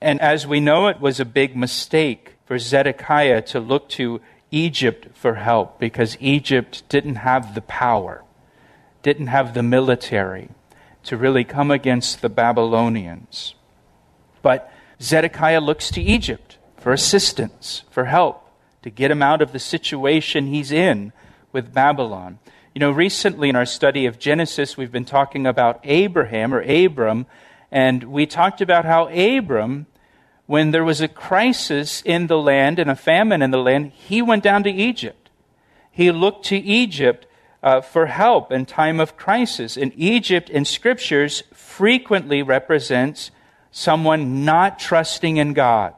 And 0.00 0.20
as 0.20 0.46
we 0.46 0.60
know, 0.60 0.86
it 0.86 1.00
was 1.00 1.18
a 1.18 1.24
big 1.24 1.56
mistake 1.56 2.36
for 2.46 2.58
Zedekiah 2.58 3.42
to 3.42 3.60
look 3.60 3.88
to 3.90 4.20
Egypt 4.50 5.08
for 5.14 5.34
help 5.34 5.78
because 5.78 6.16
Egypt 6.20 6.88
didn't 6.88 7.16
have 7.16 7.54
the 7.54 7.60
power, 7.62 8.22
didn't 9.02 9.26
have 9.28 9.52
the 9.52 9.62
military 9.62 10.48
to 11.10 11.16
really 11.16 11.42
come 11.42 11.72
against 11.72 12.22
the 12.22 12.28
Babylonians. 12.28 13.56
But 14.42 14.72
Zedekiah 15.02 15.60
looks 15.60 15.90
to 15.90 16.00
Egypt 16.00 16.56
for 16.76 16.92
assistance, 16.92 17.82
for 17.90 18.04
help, 18.04 18.48
to 18.82 18.90
get 18.90 19.10
him 19.10 19.20
out 19.20 19.42
of 19.42 19.50
the 19.50 19.58
situation 19.58 20.46
he's 20.46 20.70
in 20.70 21.12
with 21.50 21.74
Babylon. 21.74 22.38
You 22.76 22.78
know, 22.78 22.92
recently 22.92 23.48
in 23.48 23.56
our 23.56 23.66
study 23.66 24.06
of 24.06 24.20
Genesis, 24.20 24.76
we've 24.76 24.92
been 24.92 25.04
talking 25.04 25.48
about 25.48 25.80
Abraham 25.82 26.54
or 26.54 26.60
Abram, 26.60 27.26
and 27.72 28.04
we 28.04 28.24
talked 28.24 28.60
about 28.60 28.84
how 28.84 29.08
Abram, 29.08 29.86
when 30.46 30.70
there 30.70 30.84
was 30.84 31.00
a 31.00 31.08
crisis 31.08 32.02
in 32.02 32.28
the 32.28 32.38
land 32.38 32.78
and 32.78 32.88
a 32.88 32.94
famine 32.94 33.42
in 33.42 33.50
the 33.50 33.58
land, 33.58 33.90
he 33.96 34.22
went 34.22 34.44
down 34.44 34.62
to 34.62 34.70
Egypt. 34.70 35.28
He 35.90 36.12
looked 36.12 36.44
to 36.46 36.56
Egypt 36.56 37.26
uh, 37.62 37.80
for 37.80 38.06
help 38.06 38.50
in 38.50 38.66
time 38.66 39.00
of 39.00 39.16
crisis. 39.16 39.76
And 39.76 39.92
Egypt 39.96 40.48
in 40.48 40.64
scriptures 40.64 41.42
frequently 41.52 42.42
represents 42.42 43.30
someone 43.70 44.44
not 44.44 44.78
trusting 44.78 45.36
in 45.36 45.52
God. 45.52 45.94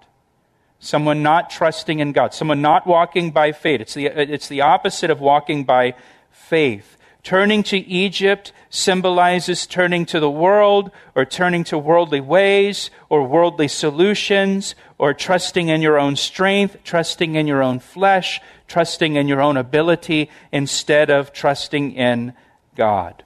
Someone 0.79 1.23
not 1.23 1.49
trusting 1.49 2.01
in 2.01 2.13
God. 2.13 2.35
Someone 2.35 2.61
not 2.61 2.87
walking 2.87 3.31
by 3.31 3.53
faith. 3.53 3.81
It's 3.81 3.95
the, 3.95 4.07
it's 4.07 4.49
the 4.49 4.63
opposite 4.63 5.11
of 5.11 5.21
walking 5.21 5.65
by 5.65 5.95
faith. 6.31 6.97
Turning 7.23 7.63
to 7.63 7.79
Egypt 7.79 8.53
symbolizes 8.69 9.67
turning 9.67 10.05
to 10.07 10.19
the 10.19 10.31
world 10.31 10.91
or 11.15 11.25
turning 11.25 11.63
to 11.63 11.79
worldly 11.79 12.21
ways 12.21 12.91
or 13.09 13.23
worldly 13.23 13.69
solutions 13.69 14.75
or 14.99 15.15
trusting 15.15 15.69
in 15.69 15.81
your 15.81 15.99
own 15.99 16.17
strength, 16.17 16.79
trusting 16.83 17.37
in 17.37 17.47
your 17.47 17.63
own 17.63 17.79
flesh, 17.79 18.41
trusting 18.67 19.15
in 19.15 19.29
your 19.29 19.41
own 19.41 19.57
ability 19.57 20.29
instead 20.51 21.11
of 21.11 21.33
trusting 21.33 21.93
in 21.93 22.33
God. 22.75 23.23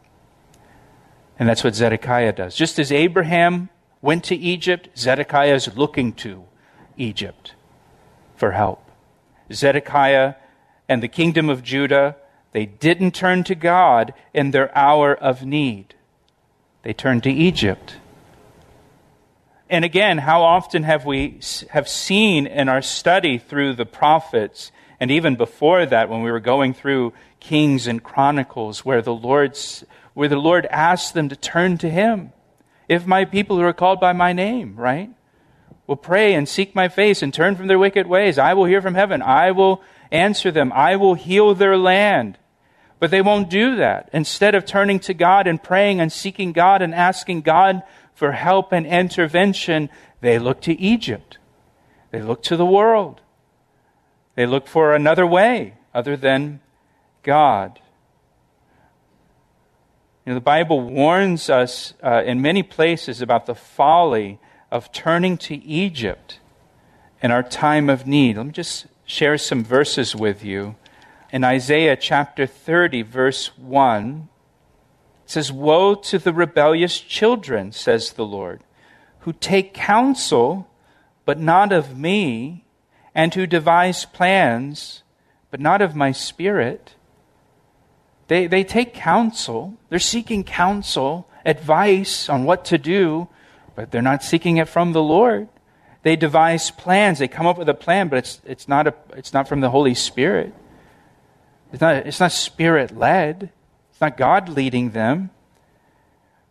And 1.38 1.48
that's 1.48 1.64
what 1.64 1.74
Zedekiah 1.74 2.32
does. 2.32 2.54
Just 2.54 2.78
as 2.78 2.92
Abraham 2.92 3.70
went 4.02 4.24
to 4.24 4.36
Egypt, 4.36 4.90
Zedekiah 4.96 5.54
is 5.54 5.74
looking 5.74 6.12
to 6.14 6.44
Egypt 6.98 7.54
for 8.34 8.52
help. 8.52 8.90
Zedekiah 9.50 10.34
and 10.88 11.02
the 11.02 11.08
kingdom 11.08 11.48
of 11.48 11.62
Judah, 11.62 12.16
they 12.56 12.64
didn't 12.64 13.14
turn 13.14 13.44
to 13.44 13.54
God 13.54 14.14
in 14.32 14.50
their 14.50 14.74
hour 14.74 15.14
of 15.14 15.44
need. 15.44 15.94
They 16.84 16.94
turned 16.94 17.22
to 17.24 17.30
Egypt. 17.30 17.96
And 19.68 19.84
again, 19.84 20.16
how 20.16 20.40
often 20.40 20.82
have 20.84 21.04
we 21.04 21.40
have 21.68 21.86
seen 21.86 22.46
in 22.46 22.70
our 22.70 22.80
study 22.80 23.36
through 23.36 23.74
the 23.74 23.84
prophets 23.84 24.72
and 24.98 25.10
even 25.10 25.36
before 25.36 25.84
that 25.84 26.08
when 26.08 26.22
we 26.22 26.30
were 26.30 26.40
going 26.40 26.72
through 26.72 27.12
Kings 27.40 27.86
and 27.86 28.02
Chronicles 28.02 28.86
where 28.86 29.02
the 29.02 29.12
Lord's 29.12 29.84
where 30.14 30.28
the 30.28 30.36
Lord 30.36 30.64
asked 30.70 31.12
them 31.12 31.28
to 31.28 31.36
turn 31.36 31.76
to 31.76 31.90
him. 31.90 32.32
If 32.88 33.06
my 33.06 33.26
people 33.26 33.58
who 33.58 33.64
are 33.64 33.74
called 33.74 34.00
by 34.00 34.14
my 34.14 34.32
name, 34.32 34.76
right? 34.76 35.10
will 35.86 35.96
pray 35.96 36.32
and 36.32 36.48
seek 36.48 36.74
my 36.74 36.88
face 36.88 37.22
and 37.22 37.32
turn 37.32 37.54
from 37.54 37.66
their 37.66 37.78
wicked 37.78 38.06
ways. 38.06 38.38
I 38.38 38.54
will 38.54 38.64
hear 38.64 38.80
from 38.80 38.94
heaven. 38.94 39.20
I 39.20 39.50
will 39.50 39.82
answer 40.10 40.50
them. 40.50 40.72
I 40.72 40.96
will 40.96 41.14
heal 41.14 41.54
their 41.54 41.76
land. 41.76 42.38
But 42.98 43.10
they 43.10 43.20
won't 43.20 43.50
do 43.50 43.76
that. 43.76 44.08
Instead 44.12 44.54
of 44.54 44.64
turning 44.64 45.00
to 45.00 45.14
God 45.14 45.46
and 45.46 45.62
praying 45.62 46.00
and 46.00 46.10
seeking 46.10 46.52
God 46.52 46.80
and 46.80 46.94
asking 46.94 47.42
God 47.42 47.82
for 48.14 48.32
help 48.32 48.72
and 48.72 48.86
intervention, 48.86 49.90
they 50.20 50.38
look 50.38 50.62
to 50.62 50.78
Egypt. 50.80 51.38
They 52.10 52.22
look 52.22 52.42
to 52.44 52.56
the 52.56 52.64
world. 52.64 53.20
They 54.34 54.46
look 54.46 54.66
for 54.66 54.94
another 54.94 55.26
way 55.26 55.74
other 55.94 56.16
than 56.16 56.60
God. 57.22 57.80
You 60.24 60.30
know, 60.32 60.34
the 60.34 60.40
Bible 60.40 60.80
warns 60.80 61.48
us 61.50 61.94
uh, 62.02 62.22
in 62.24 62.40
many 62.42 62.62
places 62.62 63.22
about 63.22 63.46
the 63.46 63.54
folly 63.54 64.38
of 64.70 64.90
turning 64.92 65.36
to 65.38 65.54
Egypt 65.64 66.40
in 67.22 67.30
our 67.30 67.42
time 67.42 67.88
of 67.88 68.06
need. 68.06 68.36
Let 68.36 68.46
me 68.46 68.52
just 68.52 68.86
share 69.04 69.38
some 69.38 69.62
verses 69.62 70.16
with 70.16 70.44
you. 70.44 70.74
In 71.36 71.44
Isaiah 71.44 71.98
chapter 71.98 72.46
30, 72.46 73.02
verse 73.02 73.48
1, 73.58 74.30
it 75.26 75.30
says, 75.30 75.52
Woe 75.52 75.94
to 75.94 76.18
the 76.18 76.32
rebellious 76.32 76.98
children, 76.98 77.72
says 77.72 78.12
the 78.12 78.24
Lord, 78.24 78.64
who 79.18 79.34
take 79.34 79.74
counsel, 79.74 80.66
but 81.26 81.38
not 81.38 81.72
of 81.72 81.98
me, 81.98 82.64
and 83.14 83.34
who 83.34 83.46
devise 83.46 84.06
plans, 84.06 85.02
but 85.50 85.60
not 85.60 85.82
of 85.82 85.94
my 85.94 86.10
spirit. 86.10 86.94
They, 88.28 88.46
they 88.46 88.64
take 88.64 88.94
counsel, 88.94 89.74
they're 89.90 89.98
seeking 89.98 90.42
counsel, 90.42 91.28
advice 91.44 92.30
on 92.30 92.44
what 92.44 92.64
to 92.64 92.78
do, 92.78 93.28
but 93.74 93.90
they're 93.90 94.00
not 94.00 94.24
seeking 94.24 94.56
it 94.56 94.70
from 94.70 94.92
the 94.92 95.02
Lord. 95.02 95.50
They 96.02 96.16
devise 96.16 96.70
plans. 96.70 97.18
They 97.18 97.28
come 97.28 97.46
up 97.46 97.58
with 97.58 97.68
a 97.68 97.74
plan, 97.74 98.08
but 98.08 98.20
it's, 98.20 98.40
it's, 98.46 98.68
not, 98.68 98.86
a, 98.86 98.94
it's 99.10 99.34
not 99.34 99.46
from 99.46 99.60
the 99.60 99.68
Holy 99.68 99.92
Spirit. 99.92 100.54
It's 101.76 101.82
not, 101.82 102.06
it's 102.06 102.20
not 102.20 102.32
spirit 102.32 102.96
led. 102.96 103.50
It's 103.90 104.00
not 104.00 104.16
God 104.16 104.48
leading 104.48 104.92
them. 104.92 105.28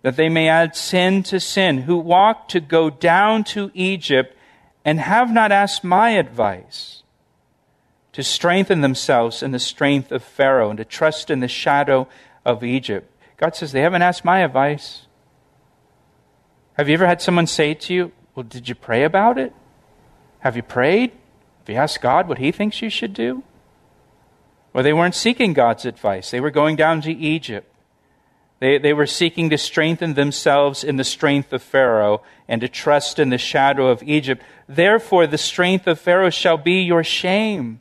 That 0.03 0.17
they 0.17 0.29
may 0.29 0.47
add 0.47 0.75
sin 0.75 1.23
to 1.23 1.39
sin, 1.39 1.79
who 1.79 1.97
walk 1.97 2.47
to 2.49 2.59
go 2.59 2.91
down 2.91 3.43
to 3.45 3.71
Egypt 3.73 4.37
and 4.85 4.99
have 4.99 5.33
not 5.33 5.51
asked 5.51 5.83
my 5.83 6.11
advice, 6.11 7.01
to 8.11 8.21
strengthen 8.21 8.81
themselves 8.81 9.41
in 9.41 9.49
the 9.49 9.57
strength 9.57 10.11
of 10.11 10.23
Pharaoh 10.23 10.69
and 10.69 10.77
to 10.77 10.85
trust 10.85 11.31
in 11.31 11.39
the 11.39 11.47
shadow 11.47 12.07
of 12.45 12.63
Egypt. 12.63 13.11
God 13.37 13.55
says, 13.55 13.71
they 13.71 13.81
haven't 13.81 14.03
asked 14.03 14.25
my 14.25 14.41
advice. 14.41 15.07
Have 16.73 16.87
you 16.87 16.93
ever 16.93 17.07
had 17.07 17.19
someone 17.19 17.47
say 17.47 17.73
to 17.73 17.93
you, 17.95 18.11
Well, 18.35 18.43
did 18.43 18.69
you 18.69 18.75
pray 18.75 19.03
about 19.03 19.39
it? 19.39 19.53
Have 20.41 20.55
you 20.55 20.61
prayed? 20.61 21.13
Have 21.61 21.69
you 21.69 21.77
asked 21.77 21.99
God 21.99 22.27
what 22.27 22.37
He 22.37 22.51
thinks 22.51 22.83
you 22.83 22.91
should 22.91 23.15
do? 23.15 23.41
Well, 24.75 24.83
they 24.83 24.91
weren't 24.91 25.15
seeking 25.15 25.53
God's 25.53 25.85
advice. 25.85 26.31
They 26.31 26.41
were 26.41 26.51
going 26.51 26.75
down 26.75 26.99
to 27.03 27.11
Egypt. 27.13 27.71
They, 28.59 28.77
they 28.77 28.91
were 28.91 29.07
seeking 29.07 29.49
to 29.51 29.57
strengthen 29.57 30.15
themselves 30.15 30.83
in 30.83 30.97
the 30.97 31.05
strength 31.05 31.53
of 31.53 31.63
Pharaoh 31.63 32.21
and 32.45 32.59
to 32.59 32.67
trust 32.67 33.17
in 33.17 33.29
the 33.29 33.37
shadow 33.37 33.87
of 33.87 34.03
Egypt. 34.03 34.43
Therefore, 34.67 35.27
the 35.27 35.37
strength 35.37 35.87
of 35.87 35.97
Pharaoh 35.97 36.29
shall 36.29 36.57
be 36.57 36.81
your 36.81 37.05
shame, 37.05 37.79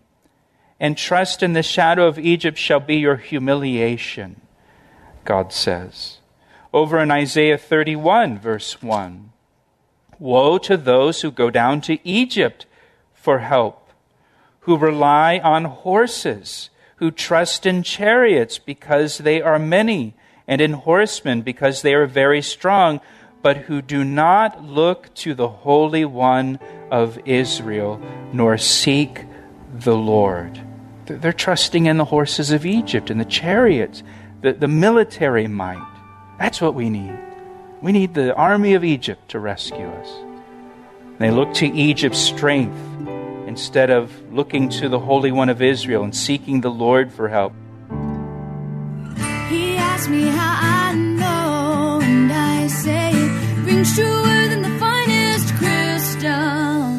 and 0.78 0.96
trust 0.96 1.42
in 1.42 1.54
the 1.54 1.64
shadow 1.64 2.06
of 2.06 2.16
Egypt 2.16 2.58
shall 2.58 2.78
be 2.78 2.98
your 2.98 3.16
humiliation, 3.16 4.40
God 5.24 5.52
says 5.52 6.18
over 6.74 6.98
in 6.98 7.08
Isaiah 7.08 7.56
31, 7.56 8.36
verse 8.36 8.82
1. 8.82 9.30
Woe 10.18 10.58
to 10.58 10.76
those 10.76 11.22
who 11.22 11.30
go 11.30 11.48
down 11.48 11.80
to 11.82 11.98
Egypt 12.06 12.66
for 13.14 13.38
help, 13.38 13.90
who 14.60 14.76
rely 14.76 15.38
on 15.38 15.66
horses, 15.66 16.70
who 16.96 17.10
trust 17.10 17.66
in 17.66 17.82
chariots 17.82 18.58
because 18.58 19.18
they 19.18 19.42
are 19.42 19.58
many, 19.58 20.14
and 20.46 20.60
in 20.60 20.72
horsemen 20.72 21.42
because 21.42 21.82
they 21.82 21.94
are 21.94 22.06
very 22.06 22.42
strong, 22.42 23.00
but 23.42 23.56
who 23.56 23.82
do 23.82 24.04
not 24.04 24.64
look 24.64 25.12
to 25.14 25.34
the 25.34 25.48
Holy 25.48 26.04
One 26.04 26.58
of 26.90 27.18
Israel, 27.24 28.00
nor 28.32 28.56
seek 28.56 29.24
the 29.74 29.96
Lord. 29.96 30.60
They're 31.06 31.32
trusting 31.32 31.86
in 31.86 31.98
the 31.98 32.06
horses 32.06 32.50
of 32.50 32.64
Egypt 32.64 33.10
and 33.10 33.20
the 33.20 33.24
chariots, 33.24 34.02
the, 34.40 34.52
the 34.52 34.68
military 34.68 35.46
might. 35.46 35.86
That's 36.38 36.60
what 36.60 36.74
we 36.74 36.88
need. 36.88 37.18
We 37.82 37.92
need 37.92 38.14
the 38.14 38.34
army 38.34 38.74
of 38.74 38.84
Egypt 38.84 39.30
to 39.30 39.38
rescue 39.38 39.86
us. 39.86 40.08
They 41.18 41.30
look 41.30 41.52
to 41.54 41.66
Egypt's 41.66 42.18
strength 42.18 42.78
instead 43.54 43.88
of 43.88 44.10
looking 44.32 44.68
to 44.68 44.88
the 44.88 44.98
Holy 44.98 45.30
One 45.30 45.48
of 45.48 45.62
Israel 45.62 46.02
and 46.02 46.12
seeking 46.12 46.60
the 46.60 46.72
Lord 46.72 47.12
for 47.12 47.28
help. 47.28 47.52
He 49.48 49.76
asked 49.76 50.10
me 50.10 50.22
how 50.22 50.58
I 50.60 50.94
know, 50.96 52.00
and 52.02 52.32
I 52.32 52.66
say 52.66 53.12
it 53.12 53.64
rings 53.64 53.94
truer 53.94 54.48
than 54.48 54.62
the 54.62 54.76
finest 54.80 55.54
crystal. 55.54 56.98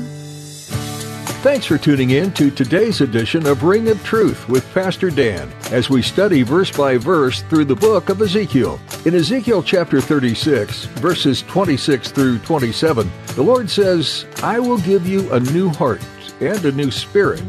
Thanks 1.43 1.65
for 1.65 1.77
tuning 1.77 2.11
in 2.11 2.31
to 2.35 2.49
today's 2.49 3.01
edition 3.01 3.45
of 3.47 3.63
Ring 3.63 3.89
of 3.89 4.01
Truth 4.05 4.47
with 4.47 4.63
Pastor 4.73 5.09
Dan 5.09 5.51
as 5.71 5.89
we 5.89 6.01
study 6.01 6.43
verse 6.43 6.71
by 6.71 6.95
verse 6.95 7.41
through 7.49 7.65
the 7.65 7.75
book 7.75 8.07
of 8.07 8.21
Ezekiel. 8.21 8.79
In 9.03 9.13
Ezekiel 9.13 9.61
chapter 9.61 9.99
36, 9.99 10.85
verses 10.85 11.41
26 11.41 12.11
through 12.11 12.39
27, 12.39 13.11
the 13.35 13.43
Lord 13.43 13.69
says, 13.69 14.25
I 14.41 14.57
will 14.59 14.77
give 14.77 15.05
you 15.05 15.29
a 15.33 15.39
new 15.41 15.67
heart 15.67 16.01
and 16.41 16.63
a 16.65 16.71
new 16.71 16.91
spirit 16.91 17.43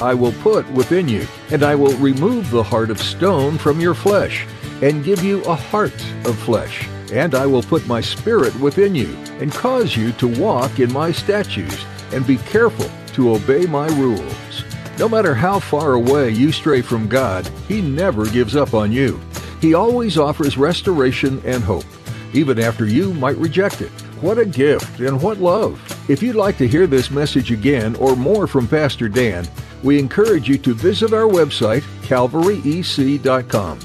I 0.00 0.14
will 0.14 0.32
put 0.32 0.68
within 0.72 1.08
you, 1.08 1.26
and 1.50 1.62
I 1.62 1.76
will 1.76 1.96
remove 1.98 2.50
the 2.50 2.62
heart 2.62 2.90
of 2.90 3.00
stone 3.00 3.56
from 3.56 3.80
your 3.80 3.94
flesh 3.94 4.46
and 4.82 5.04
give 5.04 5.22
you 5.22 5.42
a 5.44 5.54
heart 5.54 5.94
of 6.24 6.36
flesh. 6.40 6.88
And 7.12 7.34
I 7.34 7.46
will 7.46 7.62
put 7.62 7.86
my 7.86 8.00
spirit 8.00 8.58
within 8.58 8.94
you 8.94 9.16
and 9.38 9.52
cause 9.52 9.96
you 9.96 10.12
to 10.12 10.26
walk 10.40 10.80
in 10.80 10.92
my 10.92 11.12
statutes 11.12 11.84
and 12.12 12.26
be 12.26 12.38
careful 12.38 12.90
to 13.14 13.34
obey 13.34 13.66
my 13.66 13.86
rules. 13.88 14.64
No 14.98 15.08
matter 15.08 15.34
how 15.34 15.60
far 15.60 15.92
away 15.92 16.30
you 16.30 16.50
stray 16.50 16.82
from 16.82 17.08
God, 17.08 17.48
He 17.68 17.80
never 17.80 18.26
gives 18.26 18.56
up 18.56 18.74
on 18.74 18.90
you. 18.90 19.20
He 19.60 19.74
always 19.74 20.18
offers 20.18 20.58
restoration 20.58 21.40
and 21.44 21.62
hope, 21.62 21.84
even 22.32 22.58
after 22.58 22.86
you 22.86 23.14
might 23.14 23.36
reject 23.36 23.82
it. 23.82 23.90
What 24.20 24.38
a 24.38 24.44
gift 24.44 25.00
and 25.00 25.22
what 25.22 25.38
love! 25.38 25.80
If 26.08 26.20
you'd 26.20 26.34
like 26.34 26.58
to 26.58 26.66
hear 26.66 26.88
this 26.88 27.12
message 27.12 27.52
again 27.52 27.94
or 27.96 28.16
more 28.16 28.48
from 28.48 28.66
Pastor 28.66 29.08
Dan, 29.08 29.46
we 29.84 30.00
encourage 30.00 30.48
you 30.48 30.58
to 30.58 30.74
visit 30.74 31.12
our 31.12 31.28
website, 31.28 31.82
calvaryec.com. 32.02 33.78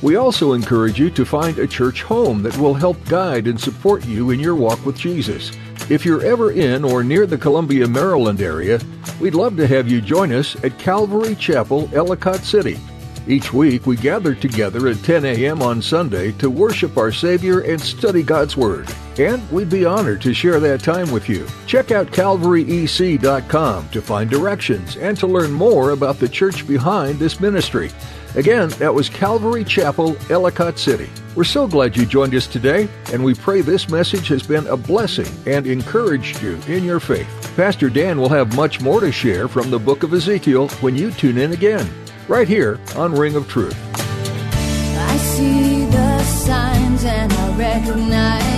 We 0.00 0.16
also 0.16 0.52
encourage 0.52 1.00
you 1.00 1.10
to 1.10 1.24
find 1.24 1.58
a 1.58 1.66
church 1.66 2.02
home 2.02 2.42
that 2.42 2.56
will 2.58 2.74
help 2.74 3.02
guide 3.06 3.48
and 3.48 3.60
support 3.60 4.06
you 4.06 4.30
in 4.30 4.38
your 4.38 4.54
walk 4.54 4.84
with 4.86 4.96
Jesus. 4.96 5.50
If 5.90 6.04
you're 6.04 6.24
ever 6.24 6.52
in 6.52 6.84
or 6.84 7.02
near 7.02 7.26
the 7.26 7.38
Columbia, 7.38 7.88
Maryland 7.88 8.40
area, 8.40 8.80
we'd 9.20 9.34
love 9.34 9.56
to 9.56 9.66
have 9.66 9.88
you 9.88 10.00
join 10.00 10.32
us 10.32 10.62
at 10.62 10.78
Calvary 10.78 11.34
Chapel, 11.34 11.90
Ellicott 11.92 12.40
City. 12.40 12.78
Each 13.26 13.54
week, 13.54 13.86
we 13.86 13.96
gather 13.96 14.34
together 14.34 14.86
at 14.88 15.02
10 15.02 15.24
a.m. 15.24 15.62
on 15.62 15.80
Sunday 15.80 16.32
to 16.32 16.50
worship 16.50 16.98
our 16.98 17.10
Savior 17.10 17.60
and 17.60 17.80
study 17.80 18.22
God's 18.22 18.54
Word. 18.54 18.86
And 19.18 19.50
we'd 19.50 19.70
be 19.70 19.86
honored 19.86 20.20
to 20.22 20.34
share 20.34 20.60
that 20.60 20.80
time 20.80 21.10
with 21.10 21.28
you. 21.28 21.46
Check 21.66 21.90
out 21.90 22.08
calvaryec.com 22.08 23.88
to 23.88 24.02
find 24.02 24.28
directions 24.28 24.96
and 24.96 25.16
to 25.18 25.26
learn 25.26 25.52
more 25.52 25.90
about 25.90 26.18
the 26.18 26.28
church 26.28 26.66
behind 26.68 27.18
this 27.18 27.40
ministry. 27.40 27.90
Again, 28.34 28.68
that 28.70 28.92
was 28.92 29.08
Calvary 29.08 29.64
Chapel, 29.64 30.16
Ellicott 30.28 30.78
City. 30.78 31.08
We're 31.36 31.44
so 31.44 31.66
glad 31.66 31.96
you 31.96 32.04
joined 32.04 32.34
us 32.34 32.46
today, 32.46 32.88
and 33.12 33.24
we 33.24 33.34
pray 33.34 33.60
this 33.60 33.88
message 33.88 34.28
has 34.28 34.42
been 34.42 34.66
a 34.66 34.76
blessing 34.76 35.28
and 35.46 35.66
encouraged 35.66 36.42
you 36.42 36.60
in 36.66 36.84
your 36.84 37.00
faith. 37.00 37.28
Pastor 37.56 37.88
Dan 37.88 38.20
will 38.20 38.28
have 38.28 38.56
much 38.56 38.80
more 38.80 39.00
to 39.00 39.12
share 39.12 39.46
from 39.46 39.70
the 39.70 39.78
book 39.78 40.02
of 40.02 40.12
Ezekiel 40.12 40.68
when 40.80 40.96
you 40.96 41.12
tune 41.12 41.38
in 41.38 41.52
again, 41.52 41.88
right 42.28 42.48
here 42.48 42.78
on 42.96 43.12
Ring 43.12 43.36
of 43.36 43.48
Truth. 43.48 43.76
I 43.96 45.16
see 45.16 45.84
the 45.86 46.22
signs 46.22 47.04
and 47.04 47.32
I 47.32 47.56
recognize 47.56 48.53